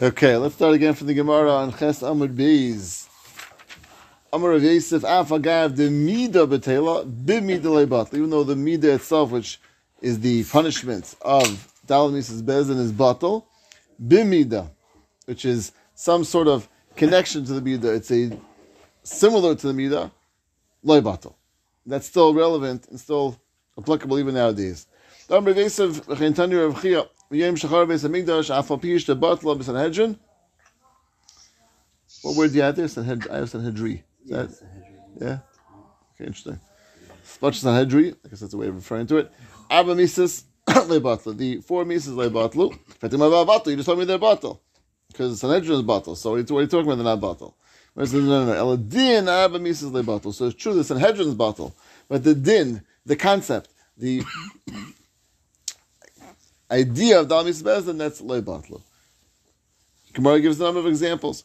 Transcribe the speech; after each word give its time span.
Okay, 0.00 0.36
let's 0.36 0.54
start 0.54 0.76
again 0.76 0.94
from 0.94 1.08
the 1.08 1.14
Gemara 1.14 1.50
on 1.50 1.76
Ches 1.76 2.02
Amud 2.02 2.36
Beis. 2.36 3.08
Amar 4.32 4.50
Rav 4.50 4.62
Yosef 4.62 5.02
Afagav 5.02 5.74
the 5.74 5.90
Mida 5.90 6.46
Betela 6.46 7.04
Bimida 7.04 7.62
Lebat. 7.62 8.14
Even 8.14 8.30
though 8.30 8.44
the 8.44 8.54
Mida 8.54 8.94
itself, 8.94 9.32
which 9.32 9.58
is 10.00 10.20
the 10.20 10.44
punishment 10.44 11.16
of 11.22 11.74
Dal 11.84 12.12
Bez 12.12 12.30
and 12.70 12.78
his 12.78 12.92
batal, 12.92 13.46
Bimida, 14.00 14.70
which 15.24 15.44
is 15.44 15.72
some 15.96 16.22
sort 16.22 16.46
of 16.46 16.68
connection 16.94 17.44
to 17.46 17.54
the 17.54 17.60
Mida. 17.60 17.92
It's 17.92 18.12
a 18.12 18.30
similar 19.02 19.56
to 19.56 19.66
the 19.66 19.74
Mida, 19.74 20.12
Lebatal. 20.86 21.34
That's 21.86 22.06
still 22.06 22.34
relevant 22.34 22.86
and 22.88 23.00
still 23.00 23.36
applicable 23.76 24.20
even 24.20 24.36
nowadays. 24.36 24.86
Amar 25.28 25.54
Rav 25.54 25.56
Yosef 25.56 26.06
Chentani 26.06 26.56
Rav 26.64 27.08
V'yem 27.30 27.56
shachar 27.56 27.86
beis 27.86 28.08
hamikdash 28.08 28.50
afal 28.50 28.80
piyish 28.80 29.06
the 29.06 29.16
batla 29.16 29.58
b'sanhedrin. 29.58 30.18
What 32.22 32.36
word 32.36 32.50
do 32.50 32.56
you 32.56 32.62
have 32.62 32.76
there? 32.76 32.86
Sanhed- 32.86 33.28
I 33.30 33.36
have 33.36 33.50
Sanhedri. 33.50 34.02
Is 34.24 34.30
that, 34.30 34.50
yeah? 35.20 35.38
Okay, 36.14 36.26
interesting. 36.26 36.58
Much 37.40 37.60
Sanhedri, 37.60 38.16
I 38.24 38.28
guess 38.28 38.40
that's 38.40 38.54
a 38.54 38.56
way 38.56 38.68
of 38.68 38.74
referring 38.74 39.06
to 39.08 39.18
it. 39.18 39.32
Abba 39.70 39.94
mises 39.94 40.44
lebatla. 40.68 41.36
The 41.36 41.60
four 41.60 41.84
mises 41.84 42.14
lebatlu. 42.14 42.76
Fetim 42.98 43.46
batlu. 43.46 43.66
You 43.66 43.76
just 43.76 43.86
told 43.86 43.98
me 43.98 44.04
they're 44.04 44.18
battle. 44.18 44.60
Because 45.08 45.40
Sanhedrin 45.40 45.78
is 45.78 45.82
battle. 45.82 46.16
So 46.16 46.30
what 46.30 46.50
are 46.50 46.54
you're 46.54 46.66
talking 46.66 46.86
about? 46.86 46.96
They're 46.96 47.04
not 47.04 47.20
battle. 47.20 47.56
Whereas 47.94 48.12
no, 48.12 48.20
no, 48.20 48.46
no. 48.46 48.52
Eladin 48.76 49.28
Abba 49.28 49.58
mises 49.58 49.90
lebatlu. 49.90 50.32
So 50.34 50.46
it's 50.46 50.56
true 50.56 50.74
that 50.74 50.84
Sanhedrin 50.84 51.28
is 51.28 51.34
battle. 51.34 51.74
But 52.08 52.24
the 52.24 52.34
din, 52.34 52.82
the 53.06 53.16
concept, 53.16 53.70
the 53.96 54.22
idea 56.70 57.20
of 57.20 57.28
Dal 57.28 57.44
Bezdin, 57.44 57.98
that's 57.98 58.20
loy 58.20 58.40
batlu. 58.40 58.80
Gemara 60.12 60.40
gives 60.40 60.60
a 60.60 60.64
number 60.64 60.80
of 60.80 60.86
examples. 60.86 61.44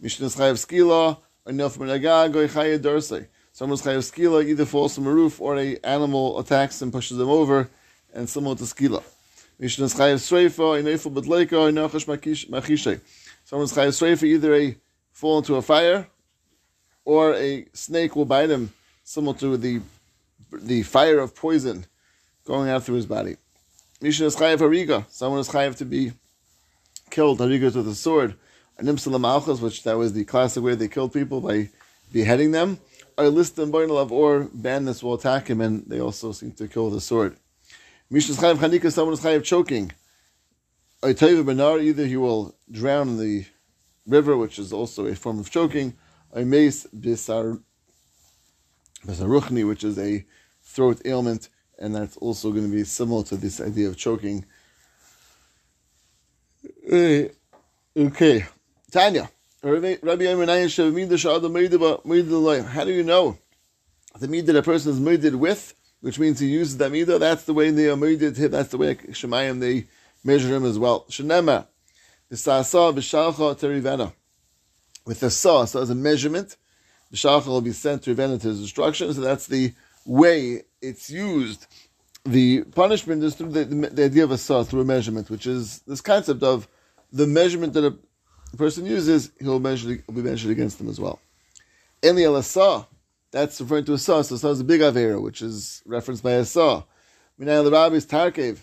Mishnah's 0.00 0.36
chayav 0.36 0.54
skila, 0.54 1.18
or 1.44 1.52
nil 1.52 1.68
from 1.68 1.90
agag, 1.90 2.36
or 2.36 2.46
chayav 2.46 2.78
dorsei. 2.80 3.26
Someone's 3.52 3.82
chayav 3.82 3.98
skila 3.98 4.44
either 4.44 4.64
falls 4.64 4.94
from 4.94 5.06
a 5.06 5.12
roof 5.12 5.40
or 5.40 5.58
a 5.58 5.76
animal 5.84 6.38
attacks 6.38 6.82
and 6.82 6.92
pushes 6.92 7.16
them 7.16 7.28
over, 7.28 7.68
and 8.14 8.28
similar 8.28 8.56
to 8.56 8.64
skila. 8.64 9.02
Mishnah's 9.58 9.94
chayav 9.94 10.16
sreifa, 10.16 10.58
or 10.58 10.78
nefel 10.82 11.12
betleika, 11.12 11.52
or 11.52 11.70
nachash 11.70 12.06
machishay. 12.06 13.00
Someone's 13.44 13.72
chayav 13.72 13.88
sreifa 13.88 14.24
either 14.24 14.54
a 14.54 14.76
fall 15.10 15.38
into 15.38 15.56
a 15.56 15.62
fire, 15.62 16.06
or 17.04 17.34
a 17.34 17.66
snake 17.72 18.14
will 18.16 18.24
bite 18.24 18.50
him, 18.50 18.72
similar 19.04 19.36
to 19.38 19.56
the 19.56 19.80
the 20.52 20.82
fire 20.82 21.18
of 21.18 21.34
poison 21.34 21.86
going 22.44 22.68
out 22.68 22.84
through 22.84 22.96
his 22.96 23.06
body. 23.06 23.36
Mishnah 24.02 24.26
is 24.26 24.34
chayav 24.34 24.58
hariga. 24.58 25.08
Someone 25.10 25.38
is 25.38 25.48
chayav 25.48 25.76
to 25.76 25.84
be 25.84 26.12
killed 27.08 27.38
hariga 27.38 27.72
with 27.72 27.86
a 27.86 27.94
sword. 27.94 28.34
Nimsala 28.80 29.20
malchus, 29.20 29.60
which 29.60 29.84
that 29.84 29.96
was 29.96 30.12
the 30.12 30.24
classic 30.24 30.60
way 30.64 30.74
they 30.74 30.88
killed 30.88 31.12
people 31.12 31.40
by 31.40 31.70
beheading 32.12 32.50
them. 32.50 32.80
Or 33.16 33.28
list 33.28 33.54
them 33.54 33.72
or 33.72 34.48
bandits 34.52 35.04
will 35.04 35.14
attack 35.14 35.46
him, 35.46 35.60
and 35.60 35.84
they 35.86 36.00
also 36.00 36.32
seem 36.32 36.50
to 36.52 36.66
kill 36.66 36.86
with 36.86 36.96
a 36.96 37.00
sword. 37.00 37.36
Mishnah 38.10 38.34
is 38.34 38.40
chayav 38.40 38.56
chanika. 38.56 38.90
Someone 38.90 39.14
is 39.14 39.20
chayav 39.20 39.44
choking. 39.44 39.92
benar. 41.00 41.78
Either 41.78 42.04
he 42.04 42.16
will 42.16 42.56
drown 42.72 43.10
in 43.10 43.18
the 43.18 43.44
river, 44.04 44.36
which 44.36 44.58
is 44.58 44.72
also 44.72 45.06
a 45.06 45.14
form 45.14 45.38
of 45.38 45.48
choking. 45.48 45.94
Or 46.32 46.44
mace 46.44 46.88
bisar 46.88 47.62
bisaruchni, 49.06 49.68
which 49.68 49.84
is 49.84 49.96
a 49.96 50.26
throat 50.64 51.02
ailment 51.04 51.48
and 51.78 51.94
that's 51.94 52.16
also 52.18 52.50
going 52.50 52.64
to 52.64 52.70
be 52.70 52.84
similar 52.84 53.22
to 53.24 53.36
this 53.36 53.60
idea 53.60 53.88
of 53.88 53.96
choking. 53.96 54.44
Okay, 56.86 58.46
Tanya. 58.90 59.30
How 59.62 59.70
do 59.70 59.86
you 59.86 59.98
know 63.04 63.38
the 64.18 64.26
midah 64.26 64.46
that 64.46 64.56
a 64.56 64.62
person 64.62 64.92
is 64.92 65.00
mided 65.00 65.34
with, 65.36 65.74
which 66.00 66.18
means 66.18 66.40
he 66.40 66.48
uses 66.48 66.76
that 66.78 66.90
midah? 66.92 67.18
That's 67.18 67.44
the 67.44 67.54
way 67.54 67.70
they 67.70 67.88
are 67.88 67.96
mided. 67.96 68.36
That's 68.50 68.70
the 68.70 68.78
way 68.78 68.94
Shemayim 68.96 69.60
they 69.60 69.86
measure 70.24 70.54
him 70.54 70.64
as 70.64 70.78
well. 70.78 71.06
Shenema. 71.08 71.66
With 72.30 72.44
the 75.20 75.30
saw, 75.30 75.64
so 75.66 75.82
as 75.82 75.90
a 75.90 75.94
measurement, 75.94 76.56
the 77.10 77.16
shalcha 77.18 77.46
will 77.46 77.60
be 77.60 77.72
sent 77.72 78.02
to 78.04 78.14
Rivena 78.14 78.40
to 78.40 78.48
his 78.48 78.60
instructions. 78.60 79.16
So 79.16 79.20
that's 79.20 79.46
the 79.46 79.74
way 80.04 80.62
it's 80.80 81.10
used, 81.10 81.66
the 82.24 82.62
punishment 82.64 83.22
is 83.22 83.34
through 83.34 83.50
the, 83.50 83.64
the, 83.64 83.74
the, 83.88 84.04
idea 84.04 84.24
of 84.24 84.30
a 84.30 84.38
saw, 84.38 84.62
through 84.62 84.82
a 84.82 84.84
measurement, 84.84 85.30
which 85.30 85.46
is 85.46 85.80
this 85.86 86.00
concept 86.00 86.42
of 86.42 86.68
the 87.12 87.26
measurement 87.26 87.72
that 87.74 87.84
a 87.84 88.56
person 88.56 88.86
uses, 88.86 89.32
he'll, 89.40 89.58
measure, 89.58 89.90
he'll 89.90 90.14
be 90.14 90.22
measured 90.22 90.50
against 90.50 90.78
them 90.78 90.88
as 90.88 91.00
well. 91.00 91.20
Eli 92.04 92.22
el 92.22 92.42
saw, 92.42 92.84
that's 93.30 93.60
referring 93.60 93.84
to 93.86 93.94
a 93.94 93.98
saw, 93.98 94.22
so 94.22 94.36
saw 94.36 94.50
is 94.50 94.60
a 94.60 94.64
big 94.64 94.80
avera, 94.80 95.20
which 95.20 95.42
is 95.42 95.82
referenced 95.86 96.22
by 96.22 96.32
a 96.32 96.44
saw. 96.44 96.82
Minay 97.40 97.64
the 97.64 97.70
rabbi 97.70 97.96
is 97.96 98.06
tarkev, 98.06 98.58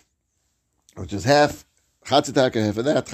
which 0.95 1.11
is 1.11 1.23
half, 1.23 1.65
chatzi 2.05 2.31
tarkev, 2.31 2.65
half 2.65 2.77
of 2.77 2.85
that, 2.85 3.05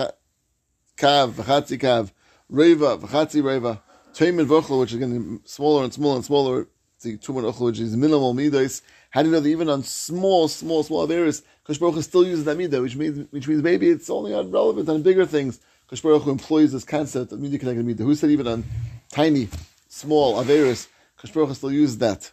kav, 0.97 1.31
v'chatzi 1.31 1.79
kav, 1.79 2.11
reva, 2.49 2.97
v'chatzi 2.97 3.43
reva, 3.43 3.81
teimin 4.13 4.45
v'chel, 4.45 4.79
which 4.79 4.93
is 4.93 4.99
getting 4.99 5.41
smaller 5.45 5.83
and 5.83 5.93
smaller 5.93 6.17
and 6.17 6.25
smaller, 6.25 6.67
the 7.01 7.17
Tuman 7.17 7.59
which 7.59 7.79
is 7.79 7.95
minimal 7.95 8.33
midas. 8.33 8.81
How 9.09 9.21
do 9.21 9.29
you 9.29 9.33
know 9.33 9.39
that 9.39 9.49
even 9.49 9.69
on 9.69 9.83
small, 9.83 10.47
small, 10.47 10.83
small 10.83 11.11
areas, 11.11 11.43
Kosh 11.63 11.77
Baruch 11.77 12.03
still 12.03 12.25
uses 12.25 12.45
that 12.45 12.57
midah, 12.57 12.81
which 12.81 12.95
means, 12.95 13.27
which 13.31 13.47
means 13.47 13.63
maybe 13.63 13.89
it's 13.89 14.09
only 14.09 14.33
on 14.33 14.51
relevant 14.51 14.89
on 14.89 15.01
bigger 15.01 15.25
things. 15.25 15.59
Kosh 15.87 16.01
Baruch 16.01 16.27
employs 16.27 16.71
this 16.71 16.83
concept 16.83 17.31
of 17.31 17.39
midah 17.39 17.59
connected 17.59 17.85
midah. 17.85 17.99
Who 17.99 18.15
said 18.15 18.29
even 18.29 18.47
on 18.47 18.63
tiny, 19.11 19.49
small 19.87 20.43
averis, 20.43 20.87
Kosh 21.17 21.31
Baruch 21.31 21.55
still 21.55 21.71
uses 21.71 21.97
that 21.99 22.31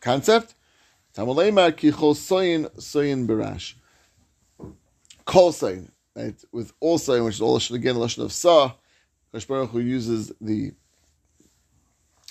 concept? 0.00 0.54
Tamalemar 1.14 1.76
ki 1.76 1.90
chol 1.90 2.14
soyin 2.14 2.70
soyin 2.76 3.26
barash. 3.26 3.74
Kol 5.24 5.52
soyin, 5.52 5.90
right? 6.16 6.42
With 6.52 6.72
all 6.80 6.98
soyin, 6.98 7.24
which 7.24 7.34
is 7.34 7.40
all 7.40 7.56
again 7.56 7.96
lashon 7.96 8.24
of 8.24 8.32
sa. 8.32 8.72
Kosh 9.32 9.44
Baruch 9.44 9.70
Hu 9.70 9.80
uses 9.80 10.32
the 10.40 10.72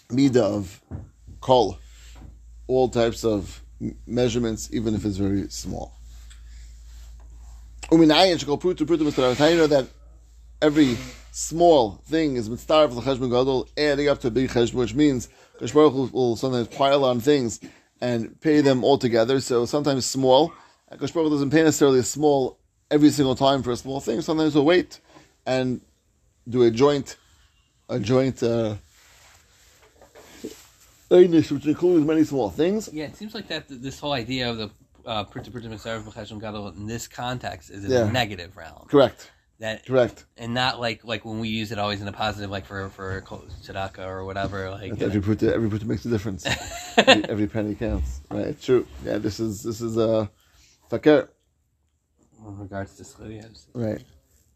midah 0.10 0.38
of 0.38 0.82
kol, 1.42 1.78
all 2.68 2.90
types 2.90 3.24
of 3.24 3.62
measurements, 4.06 4.70
even 4.74 4.96
if 4.96 5.06
it's 5.06 5.18
very 5.18 5.50
small. 5.50 5.94
That 7.92 9.88
every 10.62 10.98
small 11.32 12.02
thing 12.06 12.36
is 12.36 12.50
mitzvah 12.50 12.90
for 12.90 12.96
the 12.96 13.02
cheshbon 13.02 13.30
gadol, 13.30 13.68
adding 13.78 14.10
up 14.10 14.20
to 14.22 14.28
a 14.28 14.32
big 14.32 14.50
cheshbon, 14.50 14.76
which 14.76 14.94
means 14.94 15.30
Kosh 15.58 15.72
Baruch 15.72 16.14
will 16.14 16.36
sometimes 16.36 16.68
pile 16.68 17.04
on 17.06 17.20
things 17.20 17.60
and 18.02 18.40
pay 18.42 18.62
them 18.62 18.84
all 18.84 18.98
together. 18.98 19.40
So 19.42 19.66
sometimes 19.66 20.06
small, 20.06 20.54
Kosh 20.98 21.12
Baruch 21.12 21.32
doesn't 21.32 21.50
pay 21.50 21.64
necessarily 21.64 22.02
small 22.04 22.60
every 22.92 23.10
single 23.10 23.36
time 23.36 23.64
for 23.64 23.72
a 23.72 23.76
small 23.76 24.00
thing. 24.00 24.22
Sometimes 24.22 24.56
we'll 24.56 24.66
wait 24.66 25.00
and 25.46 25.82
do 26.48 26.64
a 26.64 26.72
joint, 26.72 27.18
a 27.90 28.00
joint. 28.00 28.42
Uh, 28.44 28.76
which 31.10 31.66
includes 31.66 32.06
many 32.06 32.24
small 32.24 32.50
things. 32.50 32.90
Yeah, 32.92 33.06
it 33.06 33.16
seems 33.16 33.34
like 33.34 33.48
that 33.48 33.66
this 33.68 34.00
whole 34.00 34.14
idea 34.14 34.50
of 34.50 34.58
the 34.58 34.70
uh, 35.06 35.26
in 35.34 36.88
this 36.88 37.08
context 37.08 37.70
is 37.72 37.84
in 37.84 37.92
yeah. 37.92 38.08
a 38.08 38.12
negative 38.12 38.56
realm. 38.56 38.86
Correct. 38.88 39.32
That 39.60 39.86
correct, 39.86 40.26
and 40.38 40.54
not 40.54 40.80
like 40.80 41.04
like 41.04 41.26
when 41.26 41.40
we 41.40 41.50
use 41.50 41.74
it 41.74 41.80
always 41.80 42.02
in 42.02 42.08
a 42.08 42.14
positive, 42.14 42.50
like 42.50 42.66
for 42.66 42.90
for 42.92 43.22
tzedakah 43.22 44.08
or 44.08 44.24
whatever. 44.24 44.72
Like 44.72 45.02
every 45.02 45.20
put 45.20 45.44
every 45.44 45.70
put 45.70 45.84
makes 45.84 46.06
a 46.06 46.10
difference. 46.10 46.46
every, 46.98 47.26
every, 47.26 47.48
penny 47.48 47.76
counts. 47.76 48.22
Right. 48.32 48.60
True. 48.62 48.88
Yeah. 49.04 49.18
This 49.18 49.42
is 49.42 49.62
this 49.62 49.82
is 49.82 49.98
a 49.98 50.10
uh, 50.10 50.28
fakir. 50.90 51.30
In 52.48 52.58
regards 52.58 52.96
to 52.96 53.04
schlias. 53.04 53.66
Right. 53.74 54.02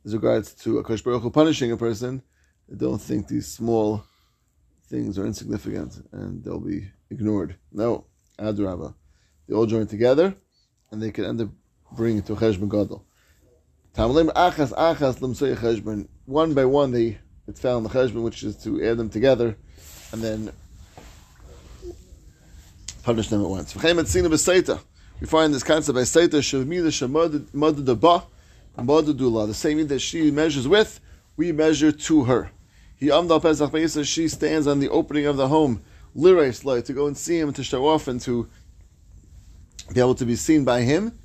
As 0.05 0.13
regards 0.13 0.53
to 0.63 0.79
a 0.79 0.83
Baruch 0.83 1.33
punishing 1.33 1.73
a 1.73 1.77
person, 1.77 2.21
I 2.71 2.75
don't 2.77 3.01
think 3.01 3.27
these 3.27 3.51
small 3.51 4.05
things 4.87 5.17
are 5.17 5.25
insignificant 5.25 6.05
and 6.11 6.43
they'll 6.43 6.59
be 6.59 6.91
ignored. 7.09 7.55
No, 7.71 8.05
Adrabah. 8.39 8.93
They 9.47 9.55
all 9.55 9.65
join 9.65 9.87
together 9.87 10.35
and 10.91 11.01
they 11.01 11.11
can 11.11 11.25
end 11.25 11.41
up 11.41 11.49
bringing 11.91 12.23
to 12.23 12.35
Cheshbon 12.35 12.69
Gadol. 12.69 13.05
One 16.25 16.53
by 16.53 16.65
one, 16.65 16.91
they 16.91 17.19
it's 17.47 17.59
found 17.59 17.85
the 17.85 17.89
Cheshbon, 17.89 18.23
which 18.23 18.43
is 18.43 18.55
to 18.63 18.83
add 18.83 18.97
them 18.97 19.09
together 19.09 19.57
and 20.11 20.21
then 20.21 20.51
punish 23.03 23.27
them 23.27 23.41
at 23.43 23.49
once. 23.49 23.75
We 23.75 23.81
find 23.81 25.53
this 25.53 25.63
concept 25.63 25.95
by 25.95 26.01
Seita 26.03 26.39
Shavmida 26.39 26.87
Shamadadaba 26.89 28.23
Madadula. 28.77 29.47
The 29.47 29.53
same 29.53 29.85
that 29.87 29.99
she 29.99 30.31
measures 30.31 30.67
with, 30.67 30.99
we 31.35 31.51
measure 31.51 31.91
to 31.91 32.23
her. 32.23 32.51
He 33.03 33.09
amdal 33.09 33.41
Pesach 33.41 33.69
Beisa, 33.69 34.05
she 34.05 34.29
stands 34.29 34.65
on 34.65 34.79
the 34.79 34.87
opening 34.87 35.25
of 35.25 35.35
the 35.35 35.49
home, 35.49 35.83
lirais 36.15 36.85
to 36.85 36.93
go 36.93 37.05
and 37.05 37.17
see 37.17 37.37
him, 37.37 37.51
to 37.51 37.61
show 37.61 37.85
off, 37.85 38.07
and 38.07 38.21
to 38.21 38.47
be 39.93 39.99
able 39.99 40.15
to 40.15 40.25
be 40.25 40.37
seen 40.37 40.63
by 40.63 40.83
him. 40.83 41.19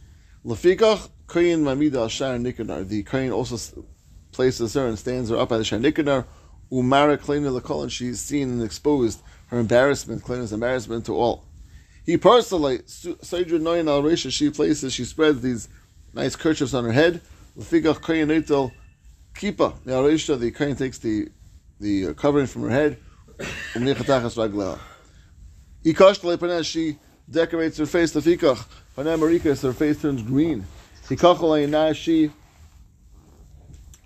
Lafikach, 0.44 1.08
Koyin 1.28 1.60
Mamida 1.60 1.98
Al 1.98 2.08
Shar 2.08 2.36
Nikonar. 2.36 2.88
The 2.88 3.04
Koyin 3.04 3.32
also 3.32 3.84
places 4.32 4.74
her 4.74 4.88
and 4.88 4.98
stands 4.98 5.30
her 5.30 5.36
up 5.36 5.50
by 5.50 5.58
the 5.58 5.62
Shanikanar, 5.62 6.24
Umara 6.72 7.16
Kleinu 7.16 7.56
Lakol, 7.56 7.84
and 7.84 7.92
she's 7.92 8.18
seen 8.18 8.50
and 8.50 8.62
exposed 8.64 9.22
her 9.46 9.60
embarrassment, 9.60 10.24
Kleinu's 10.24 10.52
embarrassment 10.52 11.06
to 11.06 11.14
all. 11.14 11.44
He 12.04 12.16
personally, 12.16 12.78
Saydra 12.86 13.60
Noyan 13.60 13.88
al 13.88 14.02
Risha, 14.02 14.32
she 14.32 14.50
places, 14.50 14.92
she 14.94 15.04
spreads 15.04 15.42
these 15.42 15.68
nice 16.12 16.34
kerchiefs 16.34 16.74
on 16.74 16.84
her 16.86 16.92
head. 16.92 17.20
Lefigach 17.56 18.02
Kayan 18.02 18.30
Eitel 18.30 18.72
Kipa, 19.36 19.74
the 19.84 19.92
Arisha, 19.92 20.36
the 20.36 20.50
Kayan 20.50 20.74
takes 20.74 20.98
the, 20.98 21.28
the 21.80 22.14
covering 22.14 22.46
from 22.46 22.62
her 22.62 22.70
head. 22.70 22.98
She 26.64 26.98
decorates 27.30 27.78
her 27.78 27.86
face. 27.86 28.12
Her 28.14 29.72
face 29.72 30.02
turns 30.02 30.22
green. 30.22 30.66
She 31.08 31.16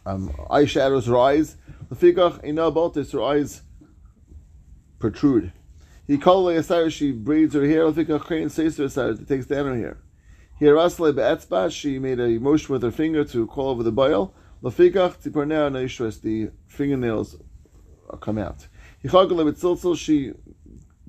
um, 0.05 0.29
eyeshadows 0.51 1.07
her 1.07 1.19
eyes. 1.19 1.57
Ina 2.45 2.71
Baltis, 2.71 3.13
her 3.13 3.23
eyes 3.23 3.63
protrude. 4.99 5.53
He 6.07 6.19
called 6.19 6.63
she 6.93 7.13
braids 7.13 7.55
her 7.55 7.67
hair. 7.67 7.87
It 7.87 9.29
takes 9.29 9.47
down 9.47 9.67
her 9.67 9.77
hair. 9.77 9.99
Here, 10.59 10.77
she 11.71 11.99
made 11.99 12.21
a 12.21 12.39
motion 12.39 12.73
with 12.73 12.83
her 12.83 12.91
finger 12.91 13.25
to 13.25 13.47
call 13.47 13.71
over 13.71 13.83
the 13.83 13.93
Naishwas, 15.71 16.21
the 16.21 16.51
fingernails 16.69 17.37
Uh, 18.13 18.17
come 18.17 18.39
out. 18.39 18.67
She 19.03 20.33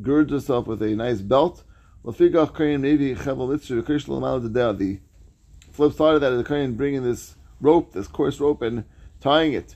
girds 0.01 0.31
herself 0.31 0.67
with 0.67 0.81
a 0.81 0.95
nice 0.95 1.21
belt. 1.21 1.63
The 2.03 2.11
flip 5.71 5.93
side 5.93 6.15
of 6.15 6.21
that 6.21 6.31
is 6.31 6.37
the 6.37 6.43
Kohen 6.43 6.75
bringing 6.75 7.03
this 7.03 7.35
rope, 7.61 7.93
this 7.93 8.07
coarse 8.07 8.39
rope, 8.39 8.61
and 8.61 8.83
tying 9.21 9.53
it, 9.53 9.75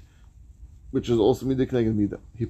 which 0.91 1.09
is 1.09 1.17
also 1.17 1.45
midah 1.45 1.67
midah. 1.69 2.19
He 2.35 2.45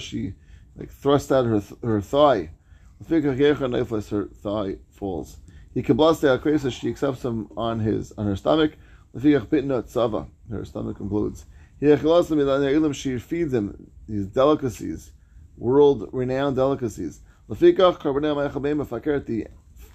she 0.00 0.34
like 0.76 0.90
thrust 0.90 1.32
out 1.32 1.46
her 1.46 1.62
her 1.82 2.00
thigh. 2.00 2.50
Her 3.08 3.20
thigh 4.24 4.76
falls. 4.90 5.36
He 5.74 5.82
kablas 5.82 6.72
she 6.72 6.88
accepts 6.88 7.24
him 7.24 7.48
on 7.56 7.80
his 7.80 8.12
on 8.12 8.26
her 8.26 8.36
stomach. 8.36 8.72
Her 9.14 9.30
stomach 10.64 10.98
implodes. 10.98 11.44
She 11.78 13.18
feeds 13.18 13.52
him 13.52 13.90
these 14.08 14.26
delicacies, 14.26 15.12
world 15.58 16.08
renowned 16.12 16.56
delicacies. 16.56 17.20
The 17.48 17.54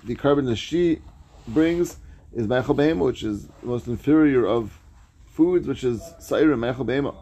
the 0.04 0.16
carbon 0.16 0.46
that 0.46 0.56
she 0.56 1.00
brings 1.48 1.98
is 2.34 2.48
mechel 2.48 2.98
which 2.98 3.24
is 3.24 3.48
the 3.48 3.66
most 3.66 3.88
inferior 3.88 4.46
of 4.46 4.80
foods, 5.26 5.68
which 5.68 5.84
is 5.84 6.02
saira 6.20 6.56
mechel 6.56 6.86
behema. 6.86 7.16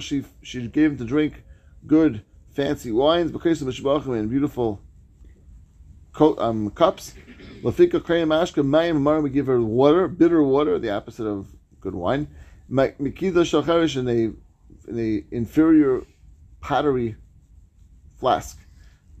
She 0.00 0.24
she 0.42 0.68
gave 0.68 0.92
him 0.92 0.98
to 0.98 1.04
drink 1.04 1.42
good 1.86 2.22
fancy 2.50 2.92
wines 2.92 3.32
and 3.32 4.30
beautiful 4.30 4.80
um, 6.20 6.70
cups. 6.70 7.14
Lafika 7.62 8.00
krayim 8.00 8.28
ashka 8.28 8.64
mayim 8.64 9.22
we 9.22 9.30
give 9.30 9.46
her 9.46 9.60
water, 9.60 10.06
bitter 10.06 10.42
water, 10.42 10.78
the 10.78 10.90
opposite 10.90 11.26
of 11.26 11.48
good 11.80 11.94
wine. 11.94 12.28
Mikida 12.70 13.44
shalcharish 13.44 13.96
in 13.96 14.08
a 14.08 14.90
in 14.90 14.98
a 14.98 15.24
inferior 15.34 16.02
pottery 16.60 17.16
flask 18.18 18.58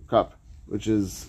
cup, 0.08 0.38
which 0.66 0.86
is 0.86 1.26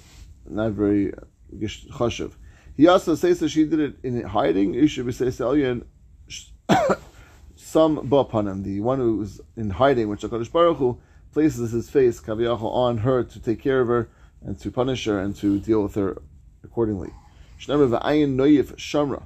not 0.50 0.72
very 0.72 1.14
uh, 1.14 1.18
chashiv. 1.54 2.34
He 2.76 2.88
also 2.88 3.16
says 3.16 3.40
that 3.40 3.50
she 3.50 3.66
did 3.66 3.80
it 3.80 3.96
in 4.04 4.22
hiding. 4.24 4.76
Isha 4.76 5.04
b'seis 5.04 5.84
some 7.56 7.98
bapanim, 8.10 8.64
the 8.64 8.80
one 8.82 9.00
who 9.00 9.22
is 9.22 9.42
in 9.56 9.70
hiding, 9.70 10.10
which 10.10 10.22
Hakadosh 10.22 10.52
Baruch 10.52 10.78
Hu 10.78 11.00
places 11.34 11.72
his 11.72 11.90
face 11.90 12.20
kaviyahu 12.20 12.64
on 12.64 13.00
her 13.00 13.24
to 13.24 13.40
take 13.40 13.62
care 13.62 13.82
of 13.82 13.88
her 13.88 14.10
and 14.42 14.60
to 14.60 14.72
punish 14.72 15.06
her 15.06 15.20
and 15.20 15.36
to 15.36 15.60
deal 15.60 15.84
with 15.84 15.96
her 15.96 16.22
accordingly. 16.64 17.12
Shnemer 17.60 18.00
v'ayin 18.00 18.36
noyif 18.36 18.76
shamra 18.76 19.24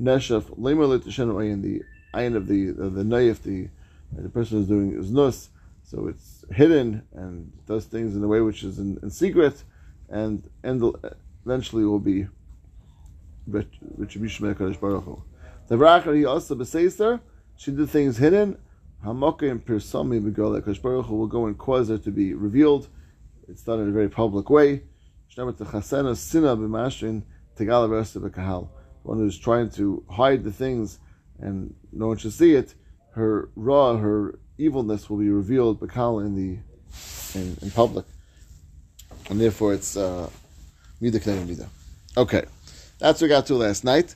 neshaf 0.00 0.44
lemer 0.58 0.98
ayin 0.98 1.62
the 1.62 1.82
ayin 2.14 2.36
of 2.36 2.46
the 2.46 2.70
the, 2.70 2.88
the 2.88 3.02
noyif 3.02 3.42
the 3.42 3.68
the 4.12 4.28
person 4.28 4.58
who's 4.58 4.68
doing 4.68 4.98
is 4.98 5.10
nus, 5.10 5.50
so 5.82 6.06
it's 6.06 6.44
hidden 6.50 7.02
and 7.12 7.52
does 7.66 7.86
things 7.86 8.14
in 8.14 8.22
a 8.22 8.28
way 8.28 8.40
which 8.40 8.62
is 8.62 8.78
in, 8.78 8.98
in 9.02 9.10
secret, 9.10 9.64
and 10.08 10.48
and 10.62 10.94
eventually 11.44 11.84
will 11.84 11.98
be 11.98 12.26
Retribution 13.46 14.46
Mekadosh 14.46 14.80
Baruch. 14.80 15.20
The 15.68 15.76
Rachar 15.76 16.16
he 16.16 16.24
also 16.24 16.54
beseister. 16.54 17.20
She 17.56 17.70
did 17.70 17.90
things 17.90 18.16
hidden. 18.16 18.58
Hamoka 19.04 19.50
and 19.50 19.64
Pirsami 19.64 20.20
Begola 20.20 20.64
Kosh 20.64 20.78
Baruch 20.78 21.06
Hu 21.06 21.16
will 21.16 21.26
go 21.26 21.46
and 21.46 21.58
cause 21.58 21.88
her 21.88 21.98
to 21.98 22.10
be 22.10 22.34
revealed. 22.34 22.88
It's 23.48 23.62
done 23.62 23.80
in 23.80 23.88
a 23.88 23.92
very 23.92 24.08
public 24.08 24.48
way. 24.48 24.82
One 25.36 25.54
who's 29.18 29.38
trying 29.38 29.70
to 29.70 30.04
hide 30.08 30.44
the 30.44 30.52
things 30.52 30.98
and 31.40 31.74
no 31.92 32.08
one 32.08 32.16
should 32.16 32.32
see 32.32 32.54
it. 32.54 32.74
Her 33.12 33.48
raw, 33.56 33.96
her 33.96 34.38
evilness 34.58 35.08
will 35.08 35.18
be 35.18 35.30
revealed 35.30 35.80
b'Kahal 35.80 36.24
in 36.24 36.34
the 36.34 36.58
in, 37.38 37.56
in 37.62 37.70
public, 37.70 38.06
and 39.28 39.40
therefore 39.40 39.74
it's 39.74 39.96
uh, 39.96 40.28
Mida 41.00 41.18
Mida. 41.44 41.68
Okay. 42.16 42.44
That's 42.98 43.20
what 43.20 43.26
we 43.26 43.28
got 43.28 43.46
to 43.46 43.54
last 43.56 43.84
night. 43.84 44.14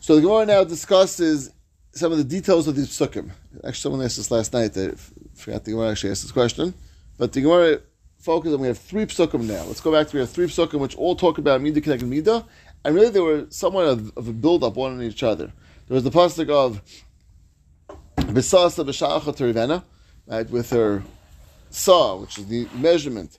So 0.00 0.14
the 0.16 0.22
Gemara 0.22 0.46
now 0.46 0.64
discusses 0.64 1.52
some 1.92 2.12
of 2.12 2.18
the 2.18 2.24
details 2.24 2.66
of 2.68 2.76
these 2.76 2.88
psukim. 2.88 3.30
Actually, 3.56 3.72
someone 3.72 4.02
asked 4.02 4.16
this 4.16 4.30
last 4.30 4.52
night. 4.52 4.76
I 4.76 4.92
forgot 5.34 5.64
the 5.64 5.72
Gemara 5.72 5.90
actually 5.90 6.12
asked 6.12 6.22
this 6.22 6.32
question. 6.32 6.72
But 7.18 7.32
the 7.32 7.42
Gemara 7.42 7.80
focused 8.18 8.54
on, 8.54 8.60
we 8.60 8.68
have 8.68 8.78
three 8.78 9.06
psukim 9.06 9.42
now. 9.42 9.64
Let's 9.64 9.80
go 9.80 9.92
back 9.92 10.08
to, 10.08 10.16
we 10.16 10.20
have 10.20 10.30
three 10.30 10.46
psukim 10.46 10.78
which 10.78 10.96
all 10.96 11.14
talk 11.14 11.38
about 11.38 11.60
Midah 11.60 11.82
connected 11.82 12.08
Midah. 12.08 12.44
And 12.84 12.94
really 12.94 13.10
they 13.10 13.20
were 13.20 13.46
somewhat 13.50 13.86
of, 13.86 14.16
of 14.16 14.28
a 14.28 14.32
build-up 14.32 14.76
one 14.76 14.94
on 14.94 15.02
each 15.02 15.22
other. 15.22 15.52
There 15.92 16.00
was 16.00 16.04
the 16.04 16.10
pasuk 16.10 16.48
of 16.48 16.80
Bisasa 18.16 18.82
B'Shacha 18.82 19.36
Terivena, 19.36 19.84
right, 20.26 20.48
with 20.48 20.70
her 20.70 21.02
saw, 21.68 22.16
which 22.16 22.38
is 22.38 22.46
the 22.46 22.66
measurement, 22.76 23.38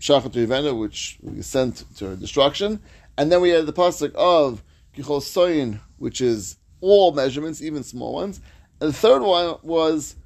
Shachat 0.00 0.32
Terivena, 0.32 0.76
which 0.76 1.18
we 1.22 1.40
sent 1.40 1.84
to 1.98 2.06
her 2.06 2.16
destruction. 2.16 2.80
And 3.16 3.30
then 3.30 3.40
we 3.40 3.50
had 3.50 3.66
the 3.66 3.72
pasuk 3.72 4.12
of 4.16 4.64
Kichol 4.92 5.20
Soyin, 5.20 5.78
which 5.98 6.20
is 6.20 6.56
all 6.80 7.12
measurements, 7.12 7.62
even 7.62 7.84
small 7.84 8.12
ones. 8.12 8.40
And 8.80 8.88
the 8.88 8.92
third 8.92 9.22
one 9.22 9.58
was 9.62 10.16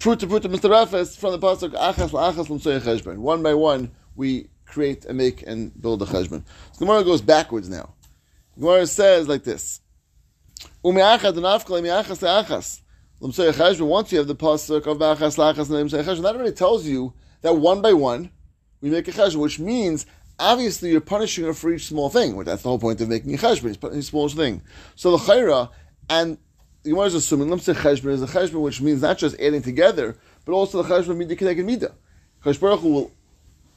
Pruta 0.00 0.28
Pruta 0.28 0.54
Mitzarefes 0.54 1.16
from 1.16 1.32
the 1.32 1.38
pasuk 1.38 1.70
Achas 1.70 2.10
La'achas 2.10 2.50
L'Msoy. 2.50 3.16
One 3.16 3.42
by 3.42 3.54
one, 3.54 3.90
we 4.16 4.50
create 4.66 5.06
and 5.06 5.16
make 5.16 5.42
and 5.46 5.72
build 5.80 6.02
a 6.02 6.04
cheshbon. 6.04 6.44
So 6.72 6.78
the 6.78 6.84
Gemara 6.84 7.04
goes 7.04 7.22
backwards 7.22 7.70
now. 7.70 7.94
Gemara 8.58 8.86
says 8.86 9.28
like 9.28 9.44
this: 9.44 9.80
Once 10.82 10.96
you 10.96 11.02
have 11.02 11.34
the 11.34 11.42
pasuk 14.34 14.86
of 14.86 14.98
Achas 14.98 15.36
La'achas 15.38 15.70
L'Msoy 15.70 16.02
Cheshbon, 16.02 16.22
that 16.22 16.36
already 16.36 16.52
tells 16.52 16.86
you 16.86 17.14
that 17.40 17.56
one 17.56 17.80
by 17.80 17.92
one 17.92 18.30
we 18.80 18.90
make 18.90 19.08
a 19.08 19.12
cheshbon, 19.12 19.36
which 19.36 19.58
means 19.58 20.04
obviously 20.38 20.90
you're 20.90 21.00
punishing 21.00 21.44
her 21.44 21.54
for 21.54 21.72
each 21.72 21.86
small 21.86 22.10
thing. 22.10 22.38
That's 22.44 22.62
the 22.62 22.68
whole 22.68 22.78
point 22.78 23.00
of 23.00 23.08
making 23.08 23.32
a 23.34 23.38
cheshbon. 23.38 23.78
The 23.80 24.02
smallest 24.02 24.36
thing. 24.36 24.60
So 24.96 25.12
the 25.12 25.18
chayra 25.18 25.70
and 26.10 26.36
Gemara 26.84 27.06
is 27.06 27.14
assuming 27.14 27.48
limsa 27.48 27.74
cheshbon 27.74 28.10
is 28.10 28.22
a 28.22 28.26
cheshbon, 28.26 28.60
which 28.60 28.80
means 28.80 29.00
not 29.02 29.18
just 29.18 29.38
adding 29.40 29.62
together, 29.62 30.16
but 30.44 30.52
also 30.52 30.82
the 30.82 30.88
cheshbon 30.88 31.16
midah 31.16 31.38
connected 31.38 31.64
midah. 31.66 31.92
Cheshbon 32.44 32.60
Baruch 32.60 32.82
will 32.82 33.10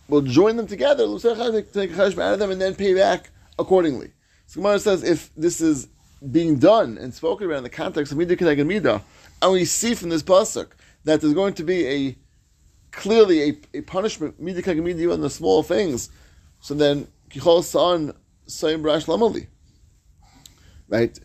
will 0.10 0.22
join 0.22 0.58
them 0.58 0.68
together. 0.68 1.06
Limsa 1.06 1.36
cheshbon 1.36 1.72
take 1.72 1.92
a 1.92 1.94
cheshbon 1.94 2.24
out 2.24 2.34
of 2.34 2.40
them 2.40 2.52
and 2.52 2.60
then 2.60 2.76
pay 2.76 2.94
back 2.94 3.30
accordingly. 3.58 4.12
So 4.48 4.62
Gemara 4.62 4.80
says 4.80 5.04
if 5.04 5.32
this 5.36 5.62
is 5.62 5.88
being 6.32 6.58
done 6.58 6.98
and 6.98 7.14
spoken 7.14 7.48
about 7.48 7.58
in 7.58 7.64
the 7.64 7.70
context 7.70 8.12
of 8.12 8.18
midah 8.18 8.38
connected 8.38 8.68
midah, 8.68 9.02
and 9.42 9.52
we 9.52 9.66
see 9.66 9.96
from 9.96 10.10
this 10.10 10.24
pasuk 10.24 10.68
that 11.04 11.22
there's 11.22 11.34
going 11.34 11.54
to 11.56 11.64
be 11.64 11.88
a 11.88 12.18
clearly 12.92 13.42
a, 13.42 13.78
a 13.78 13.82
punishment 13.82 14.42
midah 14.42 14.64
connected 14.64 14.84
midah 14.84 15.14
on 15.14 15.22
the 15.22 15.30
small 15.30 15.64
things 15.64 16.10
so 16.66 16.74
then, 16.74 17.08
Kichol 17.30 17.64
Sa'an 17.64 18.12
Sayim 18.48 18.82
Brash 18.82 19.06
Lamali. 19.06 19.46
Right? 20.88 21.16